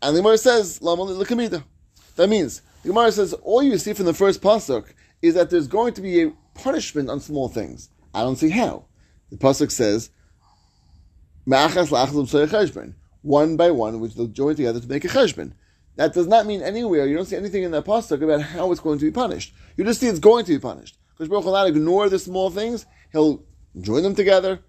And 0.00 0.16
the 0.16 0.22
Gemara 0.22 0.38
says, 0.38 0.78
Lamali 0.78 1.22
Lakamida. 1.22 1.62
That 2.16 2.30
means, 2.30 2.62
the 2.82 2.88
Gemara 2.88 3.12
says, 3.12 3.34
all 3.34 3.62
you 3.62 3.76
see 3.76 3.92
from 3.92 4.06
the 4.06 4.14
first 4.14 4.40
Pasuk 4.40 4.86
is 5.20 5.34
that 5.34 5.50
there's 5.50 5.68
going 5.68 5.92
to 5.92 6.00
be 6.00 6.22
a 6.22 6.32
punishment 6.54 7.10
on 7.10 7.20
small 7.20 7.50
things. 7.50 7.90
I 8.14 8.22
don't 8.22 8.36
see 8.36 8.48
how. 8.48 8.86
The 9.30 9.36
Pasuk 9.36 9.70
says, 9.70 10.08
one 13.22 13.56
by 13.56 13.70
one, 13.70 14.00
which 14.00 14.14
they'll 14.14 14.26
join 14.26 14.56
together 14.56 14.80
to 14.80 14.88
make 14.88 15.04
a 15.04 15.08
cheshbon. 15.08 15.52
That 15.96 16.14
does 16.14 16.26
not 16.26 16.46
mean 16.46 16.62
anywhere, 16.62 17.06
you 17.06 17.16
don't 17.16 17.26
see 17.26 17.36
anything 17.36 17.62
in 17.62 17.72
that 17.72 17.84
pasuk 17.84 18.22
about 18.22 18.42
how 18.42 18.70
it's 18.72 18.80
going 18.80 18.98
to 18.98 19.04
be 19.04 19.10
punished. 19.10 19.52
You 19.76 19.84
just 19.84 20.00
see 20.00 20.06
it's 20.06 20.18
going 20.18 20.44
to 20.46 20.52
be 20.52 20.58
punished. 20.58 20.96
Because 21.10 21.28
Baruch 21.28 21.44
will 21.44 21.52
not 21.52 21.66
ignore 21.66 22.08
the 22.08 22.18
small 22.18 22.50
things, 22.50 22.86
he'll 23.12 23.44
join 23.80 24.02
them 24.02 24.14
together, 24.14 24.60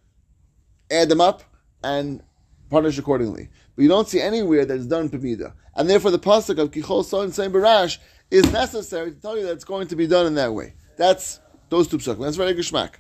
add 0.90 1.08
them 1.08 1.22
up, 1.22 1.44
and 1.84 2.22
punish 2.70 2.98
accordingly. 2.98 3.50
but 3.76 3.84
you 3.84 3.88
don't 3.88 4.08
see 4.08 4.20
anywhere 4.20 4.66
that 4.66 4.76
it's 4.76 4.86
done 4.86 5.10
Pamida. 5.10 5.54
And 5.76 5.90
therefore 5.90 6.12
the 6.12 6.20
pasuk 6.20 6.60
of 6.60 6.72
Kichol 6.72 7.06
So 7.06 7.22
and 7.22 7.34
Sain 7.34 7.52
Barash 7.52 7.98
is 8.30 8.52
necessary 8.52 9.12
to 9.12 9.22
tell 9.22 9.38
you 9.38 9.46
that 9.46 9.54
it's 9.54 9.64
going 9.64 9.88
to 9.88 9.96
be 9.96 10.08
done 10.08 10.26
in 10.26 10.36
that 10.36 10.54
way. 10.54 10.74
That's 10.98 11.40
those 11.70 11.88
two 11.88 11.98
psukim. 11.98 12.24
That's 12.24 12.38
very 12.38 12.54
geschmack. 12.54 12.96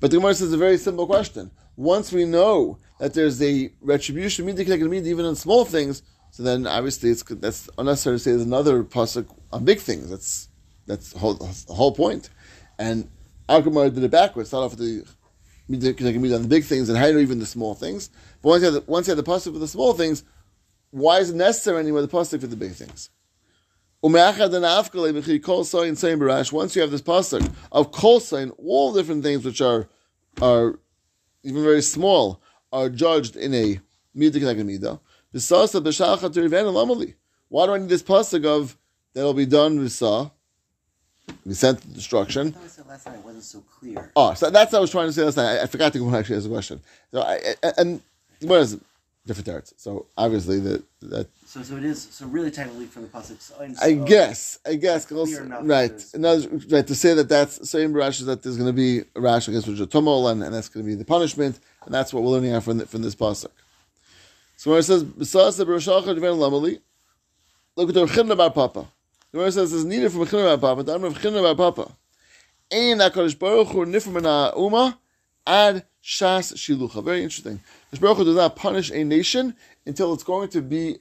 But 0.00 0.10
the 0.10 0.16
Gemara 0.16 0.34
says 0.34 0.52
a 0.52 0.56
very 0.56 0.78
simple 0.78 1.06
question. 1.06 1.52
Once 1.76 2.12
we 2.12 2.24
know 2.24 2.78
that 2.98 3.14
there's 3.14 3.42
a 3.42 3.72
retribution, 3.80 4.48
even 4.48 5.24
on 5.24 5.34
small 5.34 5.64
things, 5.64 6.02
so 6.30 6.42
then 6.42 6.66
obviously 6.66 7.10
it's 7.10 7.22
that's 7.22 7.68
unnecessary 7.76 8.16
to 8.16 8.18
say 8.18 8.30
there's 8.30 8.42
another 8.42 8.84
pasuk 8.84 9.26
on 9.52 9.64
big 9.64 9.80
things. 9.80 10.08
That's 10.08 10.48
that's 10.86 11.12
the 11.12 11.18
whole, 11.18 11.34
the 11.34 11.74
whole 11.74 11.92
point. 11.92 12.30
And 12.78 13.10
Gemara 13.48 13.90
did 13.90 14.02
it 14.02 14.10
backwards. 14.10 14.48
Start 14.48 14.64
off 14.64 14.70
with 14.70 14.80
the 14.80 15.04
on 16.34 16.42
the 16.42 16.48
big 16.48 16.64
things 16.64 16.88
and 16.88 16.98
how 16.98 17.06
even 17.06 17.38
the 17.38 17.46
small 17.46 17.74
things. 17.74 18.10
But 18.42 18.48
once 18.48 18.62
you 18.62 18.66
have 18.66 18.74
the, 18.74 18.82
once 18.90 19.08
you 19.08 19.14
the 19.14 19.22
pasuk 19.22 19.52
for 19.52 19.58
the 19.58 19.68
small 19.68 19.92
things, 19.92 20.24
why 20.90 21.18
is 21.18 21.30
it 21.30 21.36
necessary 21.36 21.78
anymore 21.78 22.02
the 22.02 22.08
pasuk 22.08 22.40
for 22.40 22.46
the 22.46 22.56
big 22.56 22.72
things? 22.72 23.10
Once 24.00 24.26
you 24.36 24.42
have 24.42 24.50
this 26.90 27.02
pasuk 27.02 27.52
of 27.70 27.92
kol 27.92 28.20
all 28.58 28.92
different 28.92 29.22
things 29.22 29.44
which 29.44 29.60
are 29.60 29.88
are 30.40 30.78
even 31.42 31.62
very 31.62 31.82
small 31.82 32.40
are 32.72 32.88
judged 32.88 33.36
in 33.36 33.54
a 33.54 33.80
midah 34.16 34.40
midah. 34.64 35.00
Why 37.48 37.66
do 37.66 37.72
I 37.72 37.78
need 37.78 37.88
this 37.88 38.02
pasuk 38.02 38.44
of 38.44 38.76
that'll 39.14 39.34
be 39.34 39.46
done 39.46 39.78
with 39.78 39.92
saw? 39.92 40.30
We 41.46 41.54
sent 41.54 41.80
to 41.82 41.88
destruction. 41.88 42.54
Last 42.86 43.06
night 43.06 43.14
it 43.14 43.24
wasn't 43.24 43.44
so 43.44 43.60
clear. 43.60 44.10
Oh, 44.16 44.34
so 44.34 44.50
that's 44.50 44.72
what 44.72 44.78
I 44.78 44.80
was 44.80 44.90
trying 44.90 45.06
to 45.06 45.12
say 45.12 45.24
last 45.24 45.36
night. 45.36 45.58
I, 45.58 45.62
I 45.62 45.66
forgot 45.66 45.92
to 45.94 45.98
go 45.98 46.14
actually 46.14 46.36
as 46.36 46.46
a 46.46 46.48
question. 46.48 46.80
So 47.12 47.22
I, 47.22 47.54
and 47.78 48.02
what 48.40 48.60
is 48.60 48.78
different 49.26 49.46
darts? 49.46 49.74
So 49.76 50.06
obviously 50.16 50.60
that 50.60 50.82
that. 51.02 51.28
So 51.46 51.62
so 51.62 51.76
it 51.76 51.84
is. 51.84 52.08
So 52.10 52.26
really 52.26 52.50
technically 52.50 52.86
from 52.86 53.02
the 53.02 53.08
pasuk. 53.08 53.38
I 53.82 53.92
guess. 53.92 54.58
I 54.66 54.74
guess. 54.74 55.10
right. 55.10 56.04
Another, 56.14 56.48
right. 56.70 56.86
To 56.86 56.94
say 56.94 57.14
that 57.14 57.28
that's 57.28 57.68
same 57.70 57.92
rash 57.92 58.20
that 58.20 58.42
there's 58.42 58.56
going 58.56 58.68
to 58.68 58.72
be 58.72 59.00
a 59.14 59.20
rash 59.20 59.48
against 59.48 59.68
which 59.68 59.78
tumul 59.78 60.30
and, 60.30 60.42
and 60.42 60.54
that's 60.54 60.68
going 60.68 60.84
to 60.84 60.90
be 60.90 60.94
the 60.94 61.04
punishment 61.04 61.58
and 61.84 61.94
that's 61.94 62.12
what 62.12 62.22
we're 62.22 62.30
learning 62.30 62.60
from 62.60 62.78
the, 62.78 62.86
from 62.86 63.02
this 63.02 63.14
pasuk. 63.14 63.50
So 64.56 64.70
when 64.70 64.80
it 64.80 64.84
says 64.84 65.02
b'sas 65.02 65.56
the 65.56 65.64
lamali, 65.64 66.80
look 67.74 67.88
at 67.88 67.94
the 67.94 68.06
Rechimna 68.06 68.36
bar 68.36 68.50
Papa. 68.50 68.86
The 69.32 69.38
Gemara 69.38 69.50
says 69.50 69.72
it's 69.72 69.84
needed 69.84 70.12
from 70.12 70.22
a 70.22 70.24
Rechimna 70.24 70.60
bar 70.60 70.76
Papa. 70.76 70.82
The 70.84 70.94
Amr 70.94 71.06
of 71.08 71.18
Rechimna 71.18 71.42
bar 71.42 71.72
Papa. 71.72 71.92
Ein 72.70 72.98
Hakadosh 72.98 73.38
Baruch 73.38 73.68
Hu 73.68 73.84
nifrim 73.84 74.56
uma 74.56 74.98
ad 75.44 75.84
shas 76.02 76.54
shilucha. 76.54 77.02
Very 77.04 77.22
interesting. 77.22 77.60
Hakadosh 77.92 78.00
Baruch 78.00 78.16
Hu 78.18 78.24
does 78.24 78.36
not 78.36 78.56
punish 78.56 78.90
a 78.90 79.04
nation 79.04 79.54
until 79.86 80.12
it's 80.12 80.24
going 80.24 80.48
to 80.50 80.60
be 80.60 80.98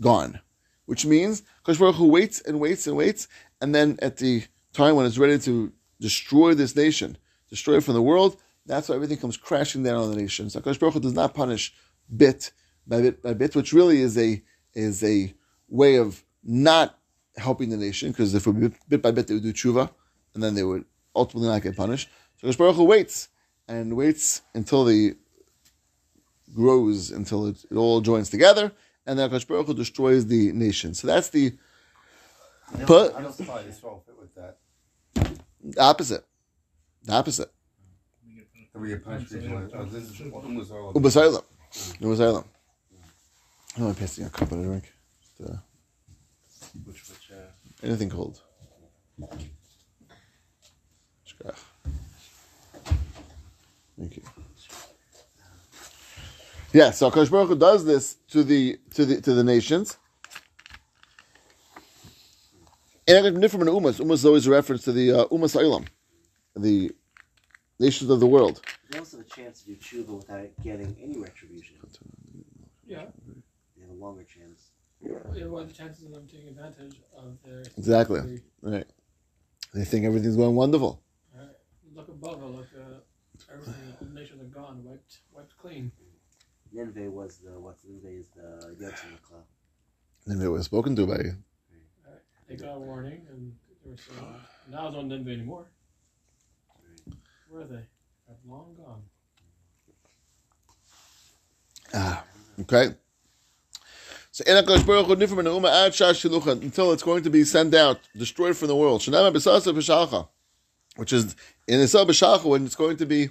gone, 0.00 0.40
which 0.86 1.04
means 1.04 1.42
Hakadosh 1.64 1.78
Baruch 1.78 1.96
Hu 1.96 2.06
waits 2.08 2.40
and 2.40 2.58
waits 2.60 2.86
and 2.86 2.96
waits, 2.96 3.28
and 3.60 3.74
then 3.74 3.98
at 4.00 4.16
the 4.16 4.44
time 4.72 4.96
when 4.96 5.06
it's 5.06 5.18
ready 5.18 5.38
to 5.40 5.72
destroy 6.00 6.54
this 6.54 6.76
nation, 6.76 7.16
destroy 7.50 7.76
it 7.76 7.84
from 7.84 7.94
the 7.94 8.02
world, 8.02 8.36
that's 8.66 8.88
why 8.88 8.94
everything 8.94 9.16
comes 9.16 9.36
crashing 9.36 9.82
down 9.82 9.96
on 9.96 10.10
the 10.10 10.16
nation. 10.16 10.50
So 10.50 10.60
Hakadosh 10.60 10.80
Baruch 10.80 10.94
Hu 10.94 11.00
does 11.00 11.14
not 11.14 11.34
punish 11.34 11.74
bit 12.14 12.52
by 12.86 13.02
bit 13.02 13.22
by 13.22 13.34
bit, 13.34 13.54
which 13.54 13.72
really 13.72 14.00
is 14.00 14.16
a 14.16 14.42
is 14.74 15.02
a 15.02 15.34
way 15.68 15.96
of 15.96 16.24
not 16.42 16.98
helping 17.36 17.68
the 17.68 17.76
nation, 17.76 18.10
because 18.10 18.34
if 18.34 18.46
it 18.46 18.72
bit 18.88 19.02
by 19.02 19.10
bit 19.10 19.26
they 19.26 19.34
would 19.34 19.42
do 19.42 19.52
tshuva, 19.52 19.90
and 20.34 20.42
then 20.42 20.54
they 20.54 20.62
would 20.62 20.84
ultimately 21.14 21.48
not 21.48 21.62
get 21.62 21.76
punished. 21.76 22.08
So 22.36 22.46
Hakadosh 22.46 22.58
Baruch 22.58 22.76
Hu 22.76 22.84
waits 22.84 23.28
and 23.68 23.96
waits 23.96 24.42
until 24.54 24.84
the 24.84 25.16
grows 26.54 27.10
until 27.10 27.46
it, 27.46 27.64
it 27.70 27.76
all 27.76 28.00
joins 28.00 28.30
together, 28.30 28.72
and 29.06 29.18
then 29.18 29.28
Hakadosh 29.30 29.46
Baruch 29.46 29.66
Hu 29.66 29.74
destroys 29.74 30.26
the 30.26 30.52
nation. 30.52 30.94
So 30.94 31.06
that's 31.06 31.30
the. 31.30 31.52
But, 32.86 33.14
the 35.62 35.80
opposite. 35.80 36.24
The 37.04 37.12
opposite. 37.12 37.50
Ubasaylam. 42.00 42.44
Oh, 43.78 43.88
I'm 43.88 43.94
passing 43.94 44.24
a 44.26 44.30
cup 44.30 44.50
of 44.52 44.62
drink. 44.62 44.92
Just, 45.20 45.50
uh, 45.50 45.56
which, 46.84 47.02
which, 47.08 47.30
uh, 47.32 47.86
anything 47.86 48.10
cold. 48.10 48.40
Thank 53.98 54.16
you. 54.16 54.22
Yeah, 56.72 56.90
so 56.90 57.10
Akash 57.10 57.30
Baruch 57.30 57.48
Hu 57.48 57.56
does 57.56 57.84
this 57.84 58.16
to 58.28 58.44
the 58.44 58.78
to 58.94 59.06
the 59.06 59.20
to 59.22 59.32
the 59.32 59.44
nations. 59.44 59.98
And 63.08 63.40
different 63.40 63.50
from 63.50 63.62
an 63.62 63.68
umas. 63.68 64.00
Umas 64.00 64.14
is 64.14 64.26
always 64.26 64.46
a 64.46 64.50
reference 64.50 64.82
to 64.84 64.92
the 64.92 65.12
uh, 65.12 65.24
umas 65.26 65.54
Ilam, 65.54 65.86
the 66.56 66.90
nations 67.78 68.10
of 68.10 68.20
the 68.20 68.26
world. 68.26 68.60
There's 68.90 69.00
also 69.00 69.18
have 69.18 69.26
a 69.26 69.28
chance 69.30 69.62
to 69.62 69.70
do 69.70 69.76
tshuva 69.76 70.16
without 70.16 70.48
getting 70.62 70.96
any 71.00 71.16
retribution. 71.18 71.76
Yeah. 72.86 73.04
They 73.76 73.82
have 73.82 73.90
a 73.90 73.94
longer 73.94 74.24
chance. 74.24 74.70
Yeah, 75.02 75.46
what 75.46 75.62
are 75.62 75.66
the 75.66 75.72
chances 75.72 76.04
of 76.04 76.12
them 76.12 76.26
taking 76.30 76.48
advantage 76.48 76.96
of 77.16 77.36
their 77.44 77.60
exactly 77.76 78.40
right? 78.62 78.86
They 79.74 79.84
think 79.84 80.04
everything's 80.04 80.36
going 80.36 80.54
wonderful. 80.54 81.00
Right. 81.34 81.48
Look 81.94 82.08
above 82.08 82.42
it. 82.42 82.46
Look, 82.46 82.66
uh, 82.76 83.45
everything. 83.56 83.94
The 84.00 84.20
nations 84.20 84.42
are 84.42 84.60
gone, 84.60 84.84
wiped, 84.84 85.18
wiped 85.32 85.56
clean. 85.58 85.92
Nineveh 86.72 87.10
was 87.10 87.38
the 87.38 87.58
what's 87.58 87.84
Nineveh 87.84 88.20
is 88.20 88.28
the 88.28 88.76
Yotzim 88.84 89.20
Club. 89.22 89.44
Nineveh 90.26 90.50
was 90.50 90.64
spoken 90.66 90.96
to 90.96 91.06
by. 91.06 91.14
Right. 91.14 91.34
They 92.48 92.56
got 92.56 92.74
a 92.74 92.78
warning, 92.78 93.26
and 93.30 93.52
they 93.84 93.90
were 93.90 93.96
saying, 93.96 94.34
now 94.70 94.86
it's 94.88 94.96
not 94.96 95.06
Nineveh 95.06 95.30
anymore. 95.30 95.66
Where 97.48 97.62
are 97.62 97.66
they? 97.66 97.74
They're 98.26 98.36
long 98.48 98.74
gone. 98.76 99.02
Ah, 101.94 102.24
okay. 102.60 102.94
So 104.32 104.44
Enakash 104.44 104.84
Baruch 104.84 105.06
Hu 105.06 105.16
Nifrim 105.16 105.44
Uma 105.54 105.68
Ad 105.68 105.92
Shash 105.92 106.28
Shilucha 106.28 106.60
until 106.60 106.92
it's 106.92 107.02
going 107.02 107.22
to 107.22 107.30
be 107.30 107.44
sent 107.44 107.74
out, 107.74 108.00
destroyed 108.16 108.56
from 108.56 108.68
the 108.68 108.76
world. 108.76 109.00
Shanama 109.00 109.32
B'Sasa 109.32 109.72
B'Shalcha, 109.72 110.28
which 110.96 111.12
is 111.12 111.36
in 111.66 111.80
Isa 111.80 112.04
B'Shalcha 112.04 112.44
when 112.44 112.66
it's 112.66 112.74
going 112.74 112.96
to 112.98 113.06
be 113.06 113.30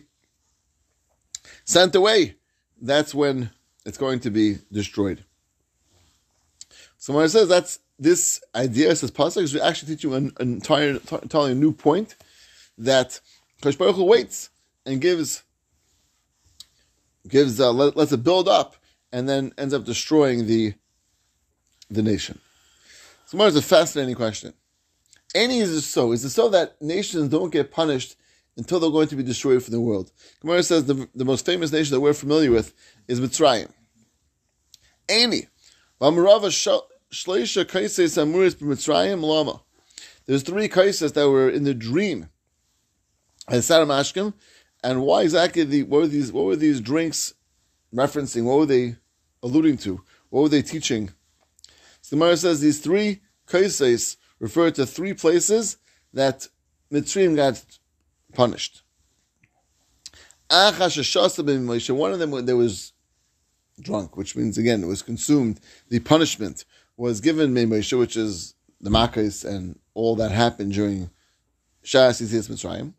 sent 1.65 1.93
away. 1.95 2.35
That's 2.81 3.13
when 3.13 3.51
it's 3.85 3.97
going 3.97 4.21
to 4.21 4.29
be 4.29 4.59
destroyed. 4.71 5.23
So 6.97 7.13
when 7.13 7.25
it 7.25 7.29
says 7.29 7.49
that's 7.49 7.79
this 7.99 8.41
idea, 8.55 8.95
says 8.95 9.11
Pasuk, 9.11 9.43
is 9.43 9.53
we 9.53 9.61
actually 9.61 9.95
teach 9.95 10.03
you 10.03 10.13
an, 10.13 10.31
an 10.39 10.53
entire, 10.53 10.99
entirely 11.21 11.53
new 11.53 11.71
point 11.71 12.15
that 12.77 13.19
Kosh 13.61 13.77
waits 13.77 14.49
and 14.85 15.01
gives 15.01 15.43
gives 17.27 17.59
uh, 17.59 17.71
let, 17.71 17.97
lets 17.97 18.11
it 18.11 18.23
build 18.23 18.47
up 18.47 18.75
and 19.11 19.27
then 19.27 19.53
ends 19.57 19.73
up 19.73 19.85
destroying 19.85 20.47
the 20.47 20.73
the 21.89 22.01
nation. 22.01 22.39
So, 23.25 23.41
is 23.43 23.55
a 23.55 23.61
fascinating 23.61 24.15
question. 24.15 24.53
Any 25.33 25.59
is 25.59 25.71
it 25.71 25.81
so? 25.81 26.11
Is 26.11 26.23
it 26.23 26.29
so 26.29 26.49
that 26.49 26.81
nations 26.81 27.29
don't 27.29 27.51
get 27.51 27.71
punished 27.71 28.15
until 28.57 28.79
they're 28.79 28.89
going 28.89 29.07
to 29.09 29.15
be 29.15 29.23
destroyed 29.23 29.63
from 29.63 29.73
the 29.73 29.81
world? 29.81 30.11
Gemara 30.41 30.63
says 30.63 30.85
the, 30.85 31.07
the 31.15 31.25
most 31.25 31.45
famous 31.45 31.71
nation 31.71 31.93
that 31.93 32.01
we're 32.01 32.13
familiar 32.13 32.51
with 32.51 32.73
is 33.07 33.19
Mitzrayim. 33.19 33.71
Any. 35.07 35.47
There's 40.25 40.43
three 40.43 40.67
kaises 40.67 41.13
that 41.13 41.29
were 41.29 41.49
in 41.49 41.63
the 41.63 41.73
dream 41.73 42.29
and 43.47 43.61
Saram 43.61 43.87
Ashkim, 43.87 44.33
and 44.83 45.03
why 45.03 45.21
exactly 45.21 45.63
the 45.63 45.83
what 45.83 46.01
were 46.01 46.07
these 46.07 46.31
what 46.31 46.45
were 46.45 46.55
these 46.55 46.81
drinks 46.81 47.33
referencing? 47.93 48.43
What 48.43 48.57
were 48.57 48.65
they 48.65 48.95
alluding 49.41 49.77
to? 49.79 50.01
What 50.29 50.41
were 50.41 50.49
they 50.49 50.61
teaching? 50.61 51.09
So 52.01 52.15
the 52.15 52.19
Gemara 52.19 52.37
says 52.37 52.61
these 52.61 52.79
three 52.79 53.21
kaises 53.47 54.17
refer 54.39 54.71
to 54.71 54.85
three 54.85 55.13
places 55.13 55.77
that 56.13 56.47
Mitzrayim 56.91 57.35
got 57.35 57.63
punished. 58.35 58.83
One 60.49 60.73
of 60.77 62.19
them 62.19 62.45
there 62.45 62.55
was 62.55 62.93
drunk, 63.81 64.15
which 64.15 64.35
means 64.35 64.57
again 64.57 64.83
it 64.83 64.87
was 64.87 65.01
consumed. 65.01 65.59
The 65.89 65.99
punishment 65.99 66.65
was 66.97 67.21
given 67.21 67.53
Moshe, 67.53 67.97
which 67.97 68.15
is 68.15 68.55
the 68.79 68.89
Makkahs 68.89 69.43
and 69.43 69.79
all 69.93 70.15
that 70.17 70.31
happened 70.31 70.73
during 70.73 71.09
Shas 71.83 72.21
Yitzias 72.21 72.49
Mitzrayim. 72.49 72.93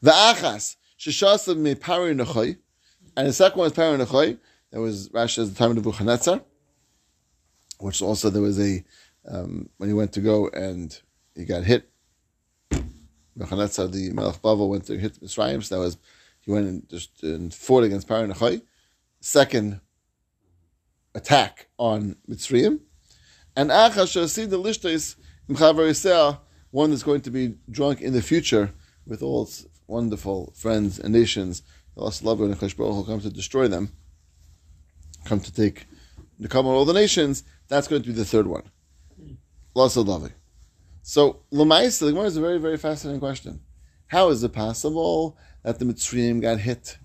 The 0.00 0.12
achas 0.12 0.76
sheshasav 0.98 1.56
me 1.56 1.74
pari 1.74 2.14
nechoy, 2.14 2.58
and 3.16 3.26
the 3.26 3.32
second 3.32 3.58
one 3.58 3.66
is 3.66 3.72
pari 3.72 3.98
nechoy. 3.98 4.38
That 4.70 4.80
was 4.80 5.08
Rashi's 5.10 5.52
the 5.52 5.58
time 5.58 5.70
of 5.70 5.76
Nebuchadnezzar, 5.76 6.40
which 7.78 8.02
also 8.02 8.30
there 8.30 8.42
was 8.42 8.60
a 8.60 8.84
um, 9.28 9.68
when 9.78 9.88
he 9.88 9.94
went 9.94 10.12
to 10.12 10.20
go 10.20 10.48
and 10.48 10.98
he 11.34 11.44
got 11.44 11.64
hit. 11.64 11.90
Nebuchadnezzar, 13.36 13.88
the 13.88 14.12
Melech 14.12 14.40
Bavel, 14.42 14.68
went 14.68 14.86
to 14.86 14.98
hit 14.98 15.20
Mitzrayim, 15.20 15.62
so 15.62 15.76
that 15.76 15.80
was 15.80 15.98
he 16.40 16.50
went 16.50 16.66
and 16.66 16.88
just 16.88 17.22
and 17.22 17.52
fought 17.52 17.84
against 17.84 18.08
Pari 18.08 18.28
Nechoy. 18.28 18.62
Second 19.20 19.80
attack 21.14 21.68
on 21.78 22.16
Mitzrayim, 22.28 22.80
and 23.54 23.70
Achash 23.70 24.16
Shasid 24.16 24.50
the 24.50 24.58
Lishtais 24.58 25.16
Mchavar 25.48 26.38
one 26.70 26.90
that's 26.90 27.02
going 27.02 27.20
to 27.22 27.30
be 27.30 27.54
drunk 27.70 28.00
in 28.00 28.12
the 28.12 28.22
future 28.22 28.72
with 29.06 29.22
all 29.22 29.44
its 29.44 29.66
wonderful 29.86 30.52
friends 30.56 30.98
and 30.98 31.12
nations. 31.12 31.62
Allah 31.96 32.12
love 32.22 32.40
and 32.40 32.54
Akash 32.54 32.76
Baruch 32.76 32.94
Hu 32.94 33.04
come 33.04 33.20
to 33.20 33.30
destroy 33.30 33.68
them, 33.68 33.92
come 35.24 35.40
to 35.40 35.52
take 35.52 35.86
the 36.38 36.48
come 36.48 36.66
on 36.66 36.74
all 36.74 36.84
the 36.84 36.92
nations. 36.92 37.44
That's 37.68 37.88
going 37.88 38.02
to 38.02 38.08
be 38.08 38.14
the 38.14 38.24
third 38.24 38.46
one. 38.46 38.64
Lasa 39.74 40.00
Davi. 40.00 40.32
So 41.08 41.42
Lamaisa, 41.52 42.00
the 42.00 42.08
Gemara 42.08 42.24
is 42.24 42.36
a 42.36 42.40
very 42.40 42.58
very 42.58 42.76
fascinating 42.76 43.20
question. 43.20 43.60
How 44.08 44.28
is 44.30 44.42
it 44.42 44.52
possible 44.52 45.38
that 45.62 45.78
the 45.78 45.84
Mitzrayim 45.84 46.42
got 46.42 46.58
hit 46.58 46.98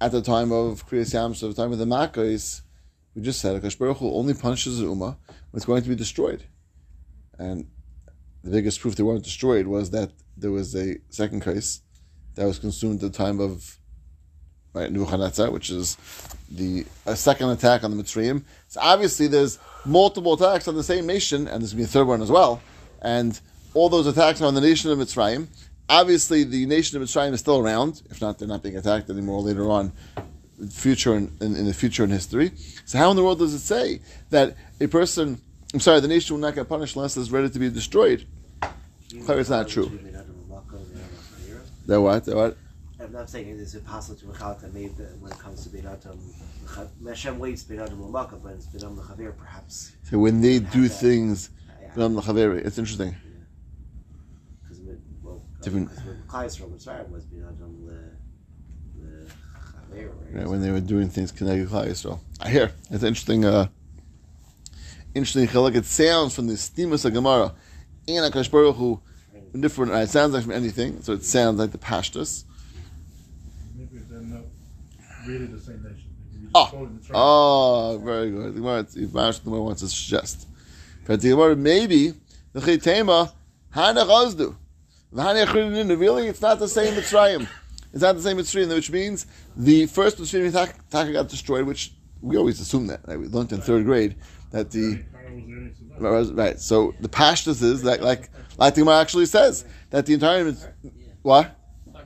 at 0.00 0.10
the 0.10 0.20
time 0.20 0.50
of 0.50 0.84
Kriyas 0.88 1.14
Yamsuf, 1.14 1.54
the 1.54 1.62
time 1.62 1.70
of 1.70 1.78
the 1.78 1.84
Makkos? 1.84 2.62
We 3.14 3.22
just 3.22 3.40
said 3.40 3.62
Akash 3.62 3.78
Baruch 3.78 3.98
Hu 3.98 4.12
only 4.12 4.34
punishes 4.34 4.80
the 4.80 4.86
Ummah 4.86 5.16
when 5.28 5.54
it's 5.54 5.64
going 5.64 5.84
to 5.84 5.88
be 5.88 5.94
destroyed. 5.94 6.42
And 7.38 7.68
the 8.42 8.50
biggest 8.50 8.80
proof 8.80 8.96
they 8.96 9.04
weren't 9.04 9.22
destroyed 9.22 9.68
was 9.68 9.90
that 9.92 10.10
there 10.36 10.50
was 10.50 10.74
a 10.74 10.96
second 11.08 11.42
case 11.42 11.82
that 12.34 12.44
was 12.44 12.58
consumed 12.58 13.04
at 13.04 13.12
the 13.12 13.16
time 13.16 13.38
of 13.38 13.78
right, 14.72 14.90
Nebuchadnezzar, 14.90 15.52
which 15.52 15.70
is 15.70 15.96
the 16.50 16.86
a 17.06 17.14
second 17.14 17.50
attack 17.50 17.84
on 17.84 17.96
the 17.96 18.02
Mitzrayim. 18.02 18.42
So 18.66 18.80
obviously 18.80 19.28
there's 19.28 19.60
multiple 19.84 20.32
attacks 20.32 20.66
on 20.66 20.74
the 20.74 20.82
same 20.82 21.06
nation, 21.06 21.46
and 21.46 21.62
there's 21.62 21.72
going 21.72 21.84
to 21.84 21.88
be 21.88 21.90
a 21.98 22.02
third 22.02 22.08
one 22.08 22.20
as 22.20 22.32
well. 22.32 22.60
And 23.02 23.38
all 23.74 23.88
those 23.88 24.06
attacks 24.06 24.40
are 24.40 24.46
on 24.46 24.54
the 24.54 24.60
nation 24.60 24.90
of 24.90 24.98
Mitzrayim. 24.98 25.46
Obviously, 25.88 26.44
the 26.44 26.66
nation 26.66 27.00
of 27.00 27.06
Mitzrayim 27.06 27.32
is 27.32 27.40
still 27.40 27.58
around. 27.58 28.02
If 28.10 28.20
not, 28.20 28.38
they're 28.38 28.48
not 28.48 28.62
being 28.62 28.76
attacked 28.76 29.08
anymore 29.10 29.40
later 29.40 29.70
on, 29.70 29.92
future 30.70 31.14
in, 31.14 31.32
in, 31.40 31.56
in 31.56 31.66
the 31.66 31.74
future 31.74 32.04
in 32.04 32.10
history. 32.10 32.52
So 32.84 32.98
how 32.98 33.10
in 33.10 33.16
the 33.16 33.24
world 33.24 33.38
does 33.38 33.54
it 33.54 33.60
say 33.60 34.00
that 34.30 34.56
a 34.80 34.86
person, 34.86 35.40
I'm 35.72 35.80
sorry, 35.80 36.00
the 36.00 36.08
nation 36.08 36.34
will 36.34 36.40
not 36.40 36.54
get 36.54 36.68
punished 36.68 36.96
unless 36.96 37.16
it's 37.16 37.30
ready 37.30 37.48
to 37.48 37.58
be 37.58 37.70
destroyed? 37.70 38.26
Clear, 39.24 39.40
it's 39.40 39.48
not 39.48 39.68
true. 39.68 39.98
That 41.86 42.00
what? 42.02 42.24
That 42.26 42.36
what? 42.36 42.56
I'm 43.00 43.12
not 43.12 43.30
saying 43.30 43.48
it 43.48 43.58
is 43.58 43.74
impossible 43.74 44.18
to 44.18 44.26
recall 44.26 44.54
that 44.54 44.74
maybe 44.74 44.88
when 45.20 45.32
it 45.32 45.38
comes 45.38 45.64
to 45.64 45.70
Beinatum, 45.70 46.18
Hashem 47.06 47.38
waits 47.38 47.62
Beinatum 47.64 47.96
Malaka, 47.96 48.42
but 48.42 48.52
it's 48.52 48.66
Beinatum 48.66 48.98
Lechavir 48.98 49.34
perhaps. 49.38 49.92
So 50.02 50.18
when 50.18 50.42
they 50.42 50.58
do 50.58 50.88
that. 50.88 50.88
things, 50.90 51.50
Yeah. 51.98 52.04
B'nam 52.06 52.16
l'chaveri, 52.16 52.64
it's 52.64 52.78
interesting. 52.78 53.14
Because 54.62 54.80
well, 55.22 55.42
Different- 55.62 55.90
when 55.90 56.22
Klai 56.28 56.44
Yisrael 56.46 56.70
Mitzrayim 56.70 57.10
was 57.10 57.24
Beinatum 57.24 57.86
Le 57.86 57.92
Lechavir, 59.00 59.28
right? 59.92 60.34
Right, 60.34 60.46
when 60.48 60.60
they 60.60 60.70
were 60.70 60.80
doing 60.80 61.08
things 61.08 61.32
connected 61.32 61.68
to 61.68 61.74
Klal 61.74 61.86
Yisrael. 61.86 62.20
I 62.40 62.50
hear. 62.50 62.72
It's 62.90 63.02
interesting, 63.02 63.44
uh, 63.44 63.68
interesting 65.14 65.46
chiluk. 65.48 65.74
It 65.74 65.84
sounds 65.86 66.34
from 66.34 66.46
the 66.46 66.54
Stimus 66.54 67.04
of 67.04 67.12
Gemara 67.14 67.54
and 68.06 68.32
Akash 68.32 68.50
Baruch 68.50 68.76
Hu, 68.76 69.00
different. 69.58 69.92
uh, 69.92 69.96
It 69.96 70.08
sounds 70.10 70.34
like 70.34 70.42
from 70.44 70.52
anything, 70.52 71.02
so 71.02 71.12
it 71.14 71.24
sounds 71.24 71.58
like 71.58 71.72
the 71.72 71.78
Pashtus. 71.78 72.44
Maybe 73.76 73.98
they're 74.08 74.20
not 74.20 74.42
really 75.26 75.46
the 75.46 75.58
same 75.60 75.82
nation. 75.82 76.10
Maybe 76.32 76.44
you 76.44 76.50
Oh. 76.54 76.62
just 76.64 76.70
call 76.72 76.84
it 76.86 77.00
the 77.00 77.06
tribe. 77.06 77.16
Oh, 77.20 78.00
very 78.04 78.30
good. 78.30 78.54
The 78.54 78.60
Gemara, 78.60 78.86
if 78.94 79.12
Mash 79.14 79.38
the 79.38 79.44
Gemara 79.44 79.62
wants 79.62 79.80
to 79.80 79.88
suggest. 79.88 80.46
But 81.08 81.22
the 81.22 81.30
Gemara, 81.30 81.56
maybe 81.56 82.12
the 82.52 82.60
Chitema 82.60 83.32
Hana 83.70 84.04
Chazdu. 84.04 84.54
Really, 85.10 86.28
it's 86.28 86.42
not 86.42 86.58
the 86.58 86.68
same 86.68 86.92
Mitzrayim. 86.92 87.48
It's 87.94 88.02
not 88.02 88.14
the 88.16 88.20
same 88.20 88.36
Mitzrayim, 88.36 88.68
which 88.74 88.90
means 88.90 89.26
the 89.56 89.86
first 89.86 90.18
Mitzrayim 90.18 90.48
attack 90.48 91.12
got 91.12 91.28
destroyed, 91.28 91.64
which 91.64 91.94
we 92.20 92.36
always 92.36 92.60
assume 92.60 92.88
that. 92.88 93.00
Right? 93.06 93.18
We 93.18 93.26
learned 93.26 93.52
in 93.52 93.62
third 93.62 93.86
grade 93.86 94.16
that 94.50 94.70
the 94.70 95.02
Pharaoh 95.98 96.18
was 96.18 96.28
there, 96.28 96.28
so 96.28 96.28
that- 96.28 96.34
right. 96.34 96.60
So 96.60 96.94
the 97.00 97.08
Pashtus 97.08 97.62
is 97.62 97.82
that 97.82 98.02
like 98.02 98.28
like 98.58 98.74
the 98.74 98.82
Gemara 98.82 99.00
actually 99.00 99.26
says 99.26 99.64
that 99.88 100.04
the 100.04 100.12
entire 100.12 100.52
what 101.22 101.56
Like 101.90 102.04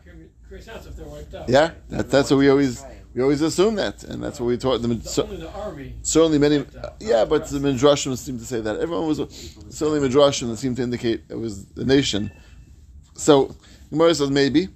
Chris 0.48 0.66
House 0.68 0.86
if 0.86 0.94
they're 0.94 1.06
wiped 1.06 1.34
out. 1.34 1.48
yeah 1.48 1.72
that, 1.88 2.08
that's 2.08 2.30
what 2.30 2.36
we 2.36 2.48
always 2.48 2.84
we 3.14 3.22
always 3.22 3.42
assume 3.42 3.74
that 3.76 4.04
and 4.04 4.22
that's 4.22 4.40
what 4.40 4.46
we 4.46 4.56
taught 4.56 4.82
them. 4.82 4.98
The, 4.98 5.22
only 5.22 5.36
the 5.36 5.50
army. 5.50 5.94
certainly 6.02 6.38
many, 6.38 6.58
Wiped 6.58 6.76
yeah, 7.00 7.24
but 7.24 7.46
the 7.48 7.58
midrashim 7.58 8.16
seem 8.16 8.38
to 8.38 8.44
say 8.44 8.60
that 8.60 8.78
everyone 8.80 9.06
was 9.06 9.18
certainly 9.70 10.06
midrashim 10.06 10.48
that 10.48 10.56
seem 10.56 10.74
to 10.76 10.82
indicate 10.82 11.22
it 11.28 11.38
was 11.38 11.66
the 11.66 11.84
nation. 11.84 12.30
So 13.14 13.54
Gemara 13.90 14.14
says 14.14 14.30
maybe 14.30 14.68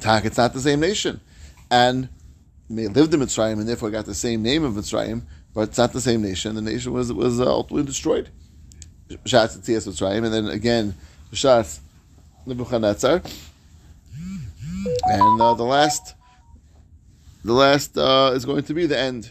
Tak, 0.00 0.24
it's 0.24 0.38
not 0.38 0.54
the 0.54 0.60
same 0.60 0.80
nation, 0.80 1.20
and 1.70 2.08
they 2.70 2.88
lived 2.88 3.12
in 3.12 3.20
Mitzrayim 3.20 3.54
and 3.54 3.68
therefore 3.68 3.90
got 3.90 4.06
the 4.06 4.14
same 4.14 4.42
name 4.42 4.64
of 4.64 4.72
Mitzrayim, 4.72 5.22
but 5.52 5.68
it's 5.68 5.78
not 5.78 5.92
the 5.92 6.00
same 6.00 6.22
nation. 6.22 6.54
The 6.54 6.62
nation 6.62 6.92
was 6.92 7.12
was 7.12 7.38
uh, 7.38 7.46
ultimately 7.46 7.84
destroyed. 7.84 8.30
Shatz 9.24 9.58
Tzias 9.58 9.86
Mitzrayim, 9.86 10.24
and 10.24 10.32
then 10.32 10.46
again 10.48 10.94
Shatz 11.32 11.80
Nebuchadnezzar, 12.46 13.20
and 15.04 15.40
uh, 15.40 15.54
the 15.54 15.64
last. 15.64 16.14
The 17.42 17.52
last 17.54 17.96
uh, 17.96 18.32
is 18.34 18.44
going 18.44 18.64
to 18.64 18.74
be 18.74 18.86
the 18.86 18.98
end. 18.98 19.30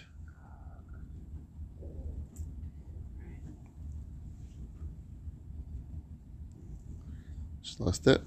Just 7.61 7.79
lost 7.79 8.07
it. 8.07 8.21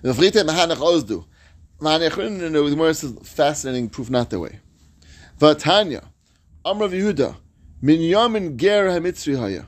The 0.00 0.12
Frite 0.12 0.44
Mahanach 0.46 0.76
Ozdu. 0.76 1.26
Mahanach 1.80 2.14
the 2.14 2.70
Gemara 2.70 2.94
says 2.94 3.14
fascinating 3.22 3.90
proof 3.90 4.08
not 4.08 4.30
the 4.30 4.40
way. 4.40 4.60
Vatanya, 5.38 6.04
Amrav 6.64 6.90
Yehuda, 6.90 7.36
Minyamin 7.82 8.56
Ger 8.56 8.88
HaMitzri 8.88 9.38
Haya. 9.38 9.66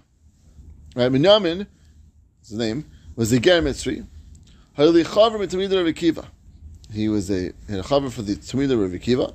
Right, 0.95 1.13
Minyamin, 1.13 1.67
his 2.41 2.53
name, 2.53 2.91
was 3.15 3.31
the 3.31 3.41
Ger 3.41 3.61
Mitzri. 3.61 4.07
Hayli 4.79 5.05
Chavar 5.05 5.39
Mitamid 5.39 5.75
Rav 5.75 5.87
Akiva. 5.87 6.27
He 6.93 7.09
was 7.09 7.31
a, 7.31 7.53
chaver 7.69 8.11
for 8.11 8.23
the 8.23 8.37
Tamid 8.37 8.71
of 8.71 8.79
Rav 8.79 8.91
Akiva. 8.91 9.35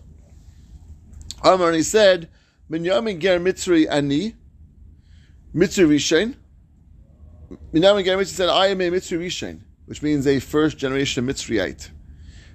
Amar, 1.44 1.68
and 1.68 1.76
he 1.78 1.84
said, 1.84 2.30
Minyamin 2.70 3.20
Ger 3.20 3.40
Mitzri 3.40 3.88
Ani, 3.90 4.36
Mitzri 5.54 5.88
Rishain. 5.88 6.36
Minyamin 7.74 8.06
Ger 8.06 8.18
Mitzri 8.18 8.28
said, 8.28 8.50
I 8.50 8.68
am 8.68 8.82
a 8.82 8.90
Mitzri 8.90 9.20
Rishain, 9.20 9.60
which 9.86 10.02
means 10.02 10.26
a 10.28 10.40
first 10.40 10.78
generation 10.78 11.26
Mitzriite. 11.26 11.90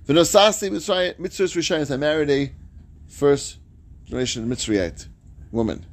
V'nosasi 0.06 0.70
Mitzri 0.70 1.16
Rishain, 1.18 1.90
I 1.90 1.96
married 1.96 2.30
a 2.30 2.52
first 3.08 3.58
generation 4.04 4.48
Mitzriite 4.48 5.08
woman. 5.50 5.84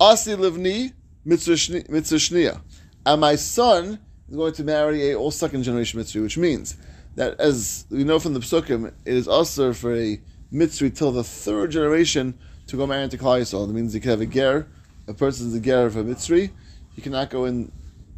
Asi 0.00 0.32
Livni 0.32 0.92
Mitzri 1.26 1.86
Shnia. 1.88 2.60
And 3.04 3.20
my 3.20 3.34
son 3.34 3.98
is 4.28 4.36
going 4.36 4.52
to 4.54 4.64
marry 4.64 5.10
a 5.10 5.16
all 5.16 5.30
second 5.30 5.62
generation 5.64 6.00
Mitzri, 6.00 6.22
which 6.22 6.38
means 6.38 6.76
that 7.16 7.40
as 7.40 7.86
we 7.90 8.04
know 8.04 8.18
from 8.18 8.34
the 8.34 8.40
Psukim, 8.40 8.86
it 8.86 9.14
is 9.14 9.26
also 9.26 9.72
for 9.72 9.94
a 9.94 10.20
Mitzri 10.52 10.94
till 10.94 11.12
the 11.12 11.24
third 11.24 11.70
generation 11.70 12.38
to 12.68 12.76
go 12.76 12.86
marry 12.86 13.02
into 13.04 13.18
Klal 13.18 13.40
Yisrael. 13.40 13.66
That 13.66 13.72
means 13.72 13.94
you 13.94 14.00
can 14.00 14.10
have 14.10 14.20
a 14.20 14.26
ger, 14.26 14.68
a 15.08 15.14
person's 15.14 15.54
a 15.54 15.60
ger 15.60 15.86
of 15.86 15.96
a 15.96 16.04
Mitzri, 16.04 16.50
you 16.94 17.02
cannot 17.02 17.30
go 17.30 17.44
and 17.44 17.72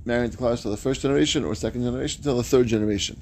marry 0.04 0.24
into 0.24 0.36
Klal 0.36 0.52
Yisrael 0.52 0.70
the 0.70 0.76
first 0.76 1.00
generation 1.00 1.44
or 1.44 1.54
second 1.54 1.82
generation 1.82 2.22
till 2.22 2.36
the 2.36 2.42
third 2.42 2.66
generation. 2.66 3.20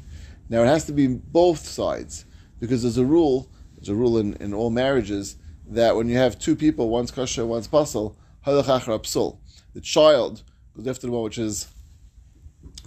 Now 0.49 0.63
it 0.63 0.67
has 0.67 0.85
to 0.87 0.93
be 0.93 1.07
both 1.07 1.67
sides 1.67 2.25
because 2.59 2.83
there's 2.83 2.99
a 2.99 3.05
rule, 3.05 3.49
there's 3.77 3.89
a 3.89 3.95
rule 3.95 4.19
in, 4.19 4.35
in 4.35 4.55
all 4.55 4.71
marriages 4.71 5.37
that 5.69 5.97
when 5.97 6.09
you 6.09 6.17
have 6.17 6.39
two 6.39 6.57
people, 6.57 6.89
one's 6.89 7.11
kosher, 7.11 7.45
one's 7.45 7.69
puzzle, 7.69 8.17
psul. 8.45 9.39
The 9.75 9.81
child 9.81 10.43
goes 10.77 10.87
after 10.87 11.07
the 11.07 11.13
one 11.13 11.25
which 11.25 11.39
is 11.39 11.67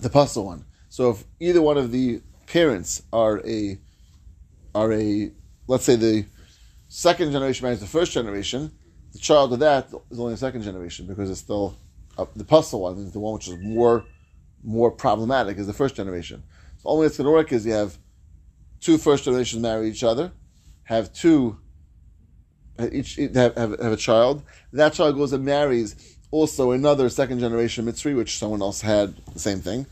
the 0.01 0.09
puzzle 0.09 0.45
one. 0.45 0.65
So 0.87 1.11
if 1.11 1.23
either 1.39 1.61
one 1.61 1.77
of 1.77 1.91
the 1.91 2.21
parents 2.49 3.03
are 3.13 3.41
a 3.45 3.77
are 4.75 4.91
a 4.91 5.31
let's 5.67 5.85
say 5.85 5.95
the 5.95 6.25
second 6.87 7.31
generation 7.31 7.63
marries 7.63 7.79
the 7.79 7.87
first 7.87 8.11
generation, 8.11 8.71
the 9.13 9.19
child 9.19 9.53
of 9.53 9.59
that 9.59 9.87
is 10.09 10.19
only 10.19 10.33
the 10.33 10.37
second 10.37 10.63
generation 10.63 11.05
because 11.05 11.29
it's 11.29 11.39
still 11.39 11.77
the 12.35 12.43
puzzle 12.43 12.81
one 12.81 12.97
is 12.97 13.13
the 13.13 13.19
one 13.19 13.35
which 13.35 13.47
is 13.47 13.57
more 13.59 14.03
more 14.63 14.91
problematic 14.91 15.57
is 15.57 15.67
the 15.67 15.73
first 15.73 15.95
generation. 15.95 16.43
So 16.79 16.89
only 16.89 17.07
it's 17.07 17.17
going 17.17 17.25
to 17.25 17.31
work 17.31 17.53
is 17.53 17.65
you 17.65 17.73
have 17.73 17.97
two 18.81 18.97
first 18.97 19.23
generations 19.23 19.61
marry 19.61 19.89
each 19.89 20.03
other, 20.03 20.31
have 20.83 21.13
two 21.13 21.57
each 22.91 23.15
have, 23.15 23.55
have, 23.55 23.79
have 23.79 23.91
a 23.93 23.97
child. 23.97 24.43
That 24.73 24.93
child 24.93 25.15
goes 25.15 25.33
and 25.33 25.45
marries 25.45 26.17
also 26.31 26.71
another 26.71 27.09
second 27.09 27.39
generation 27.39 27.85
Mitzri, 27.85 28.15
which 28.15 28.37
someone 28.37 28.61
else 28.61 28.81
had 28.81 29.15
the 29.33 29.39
same 29.39 29.59
thing, 29.59 29.85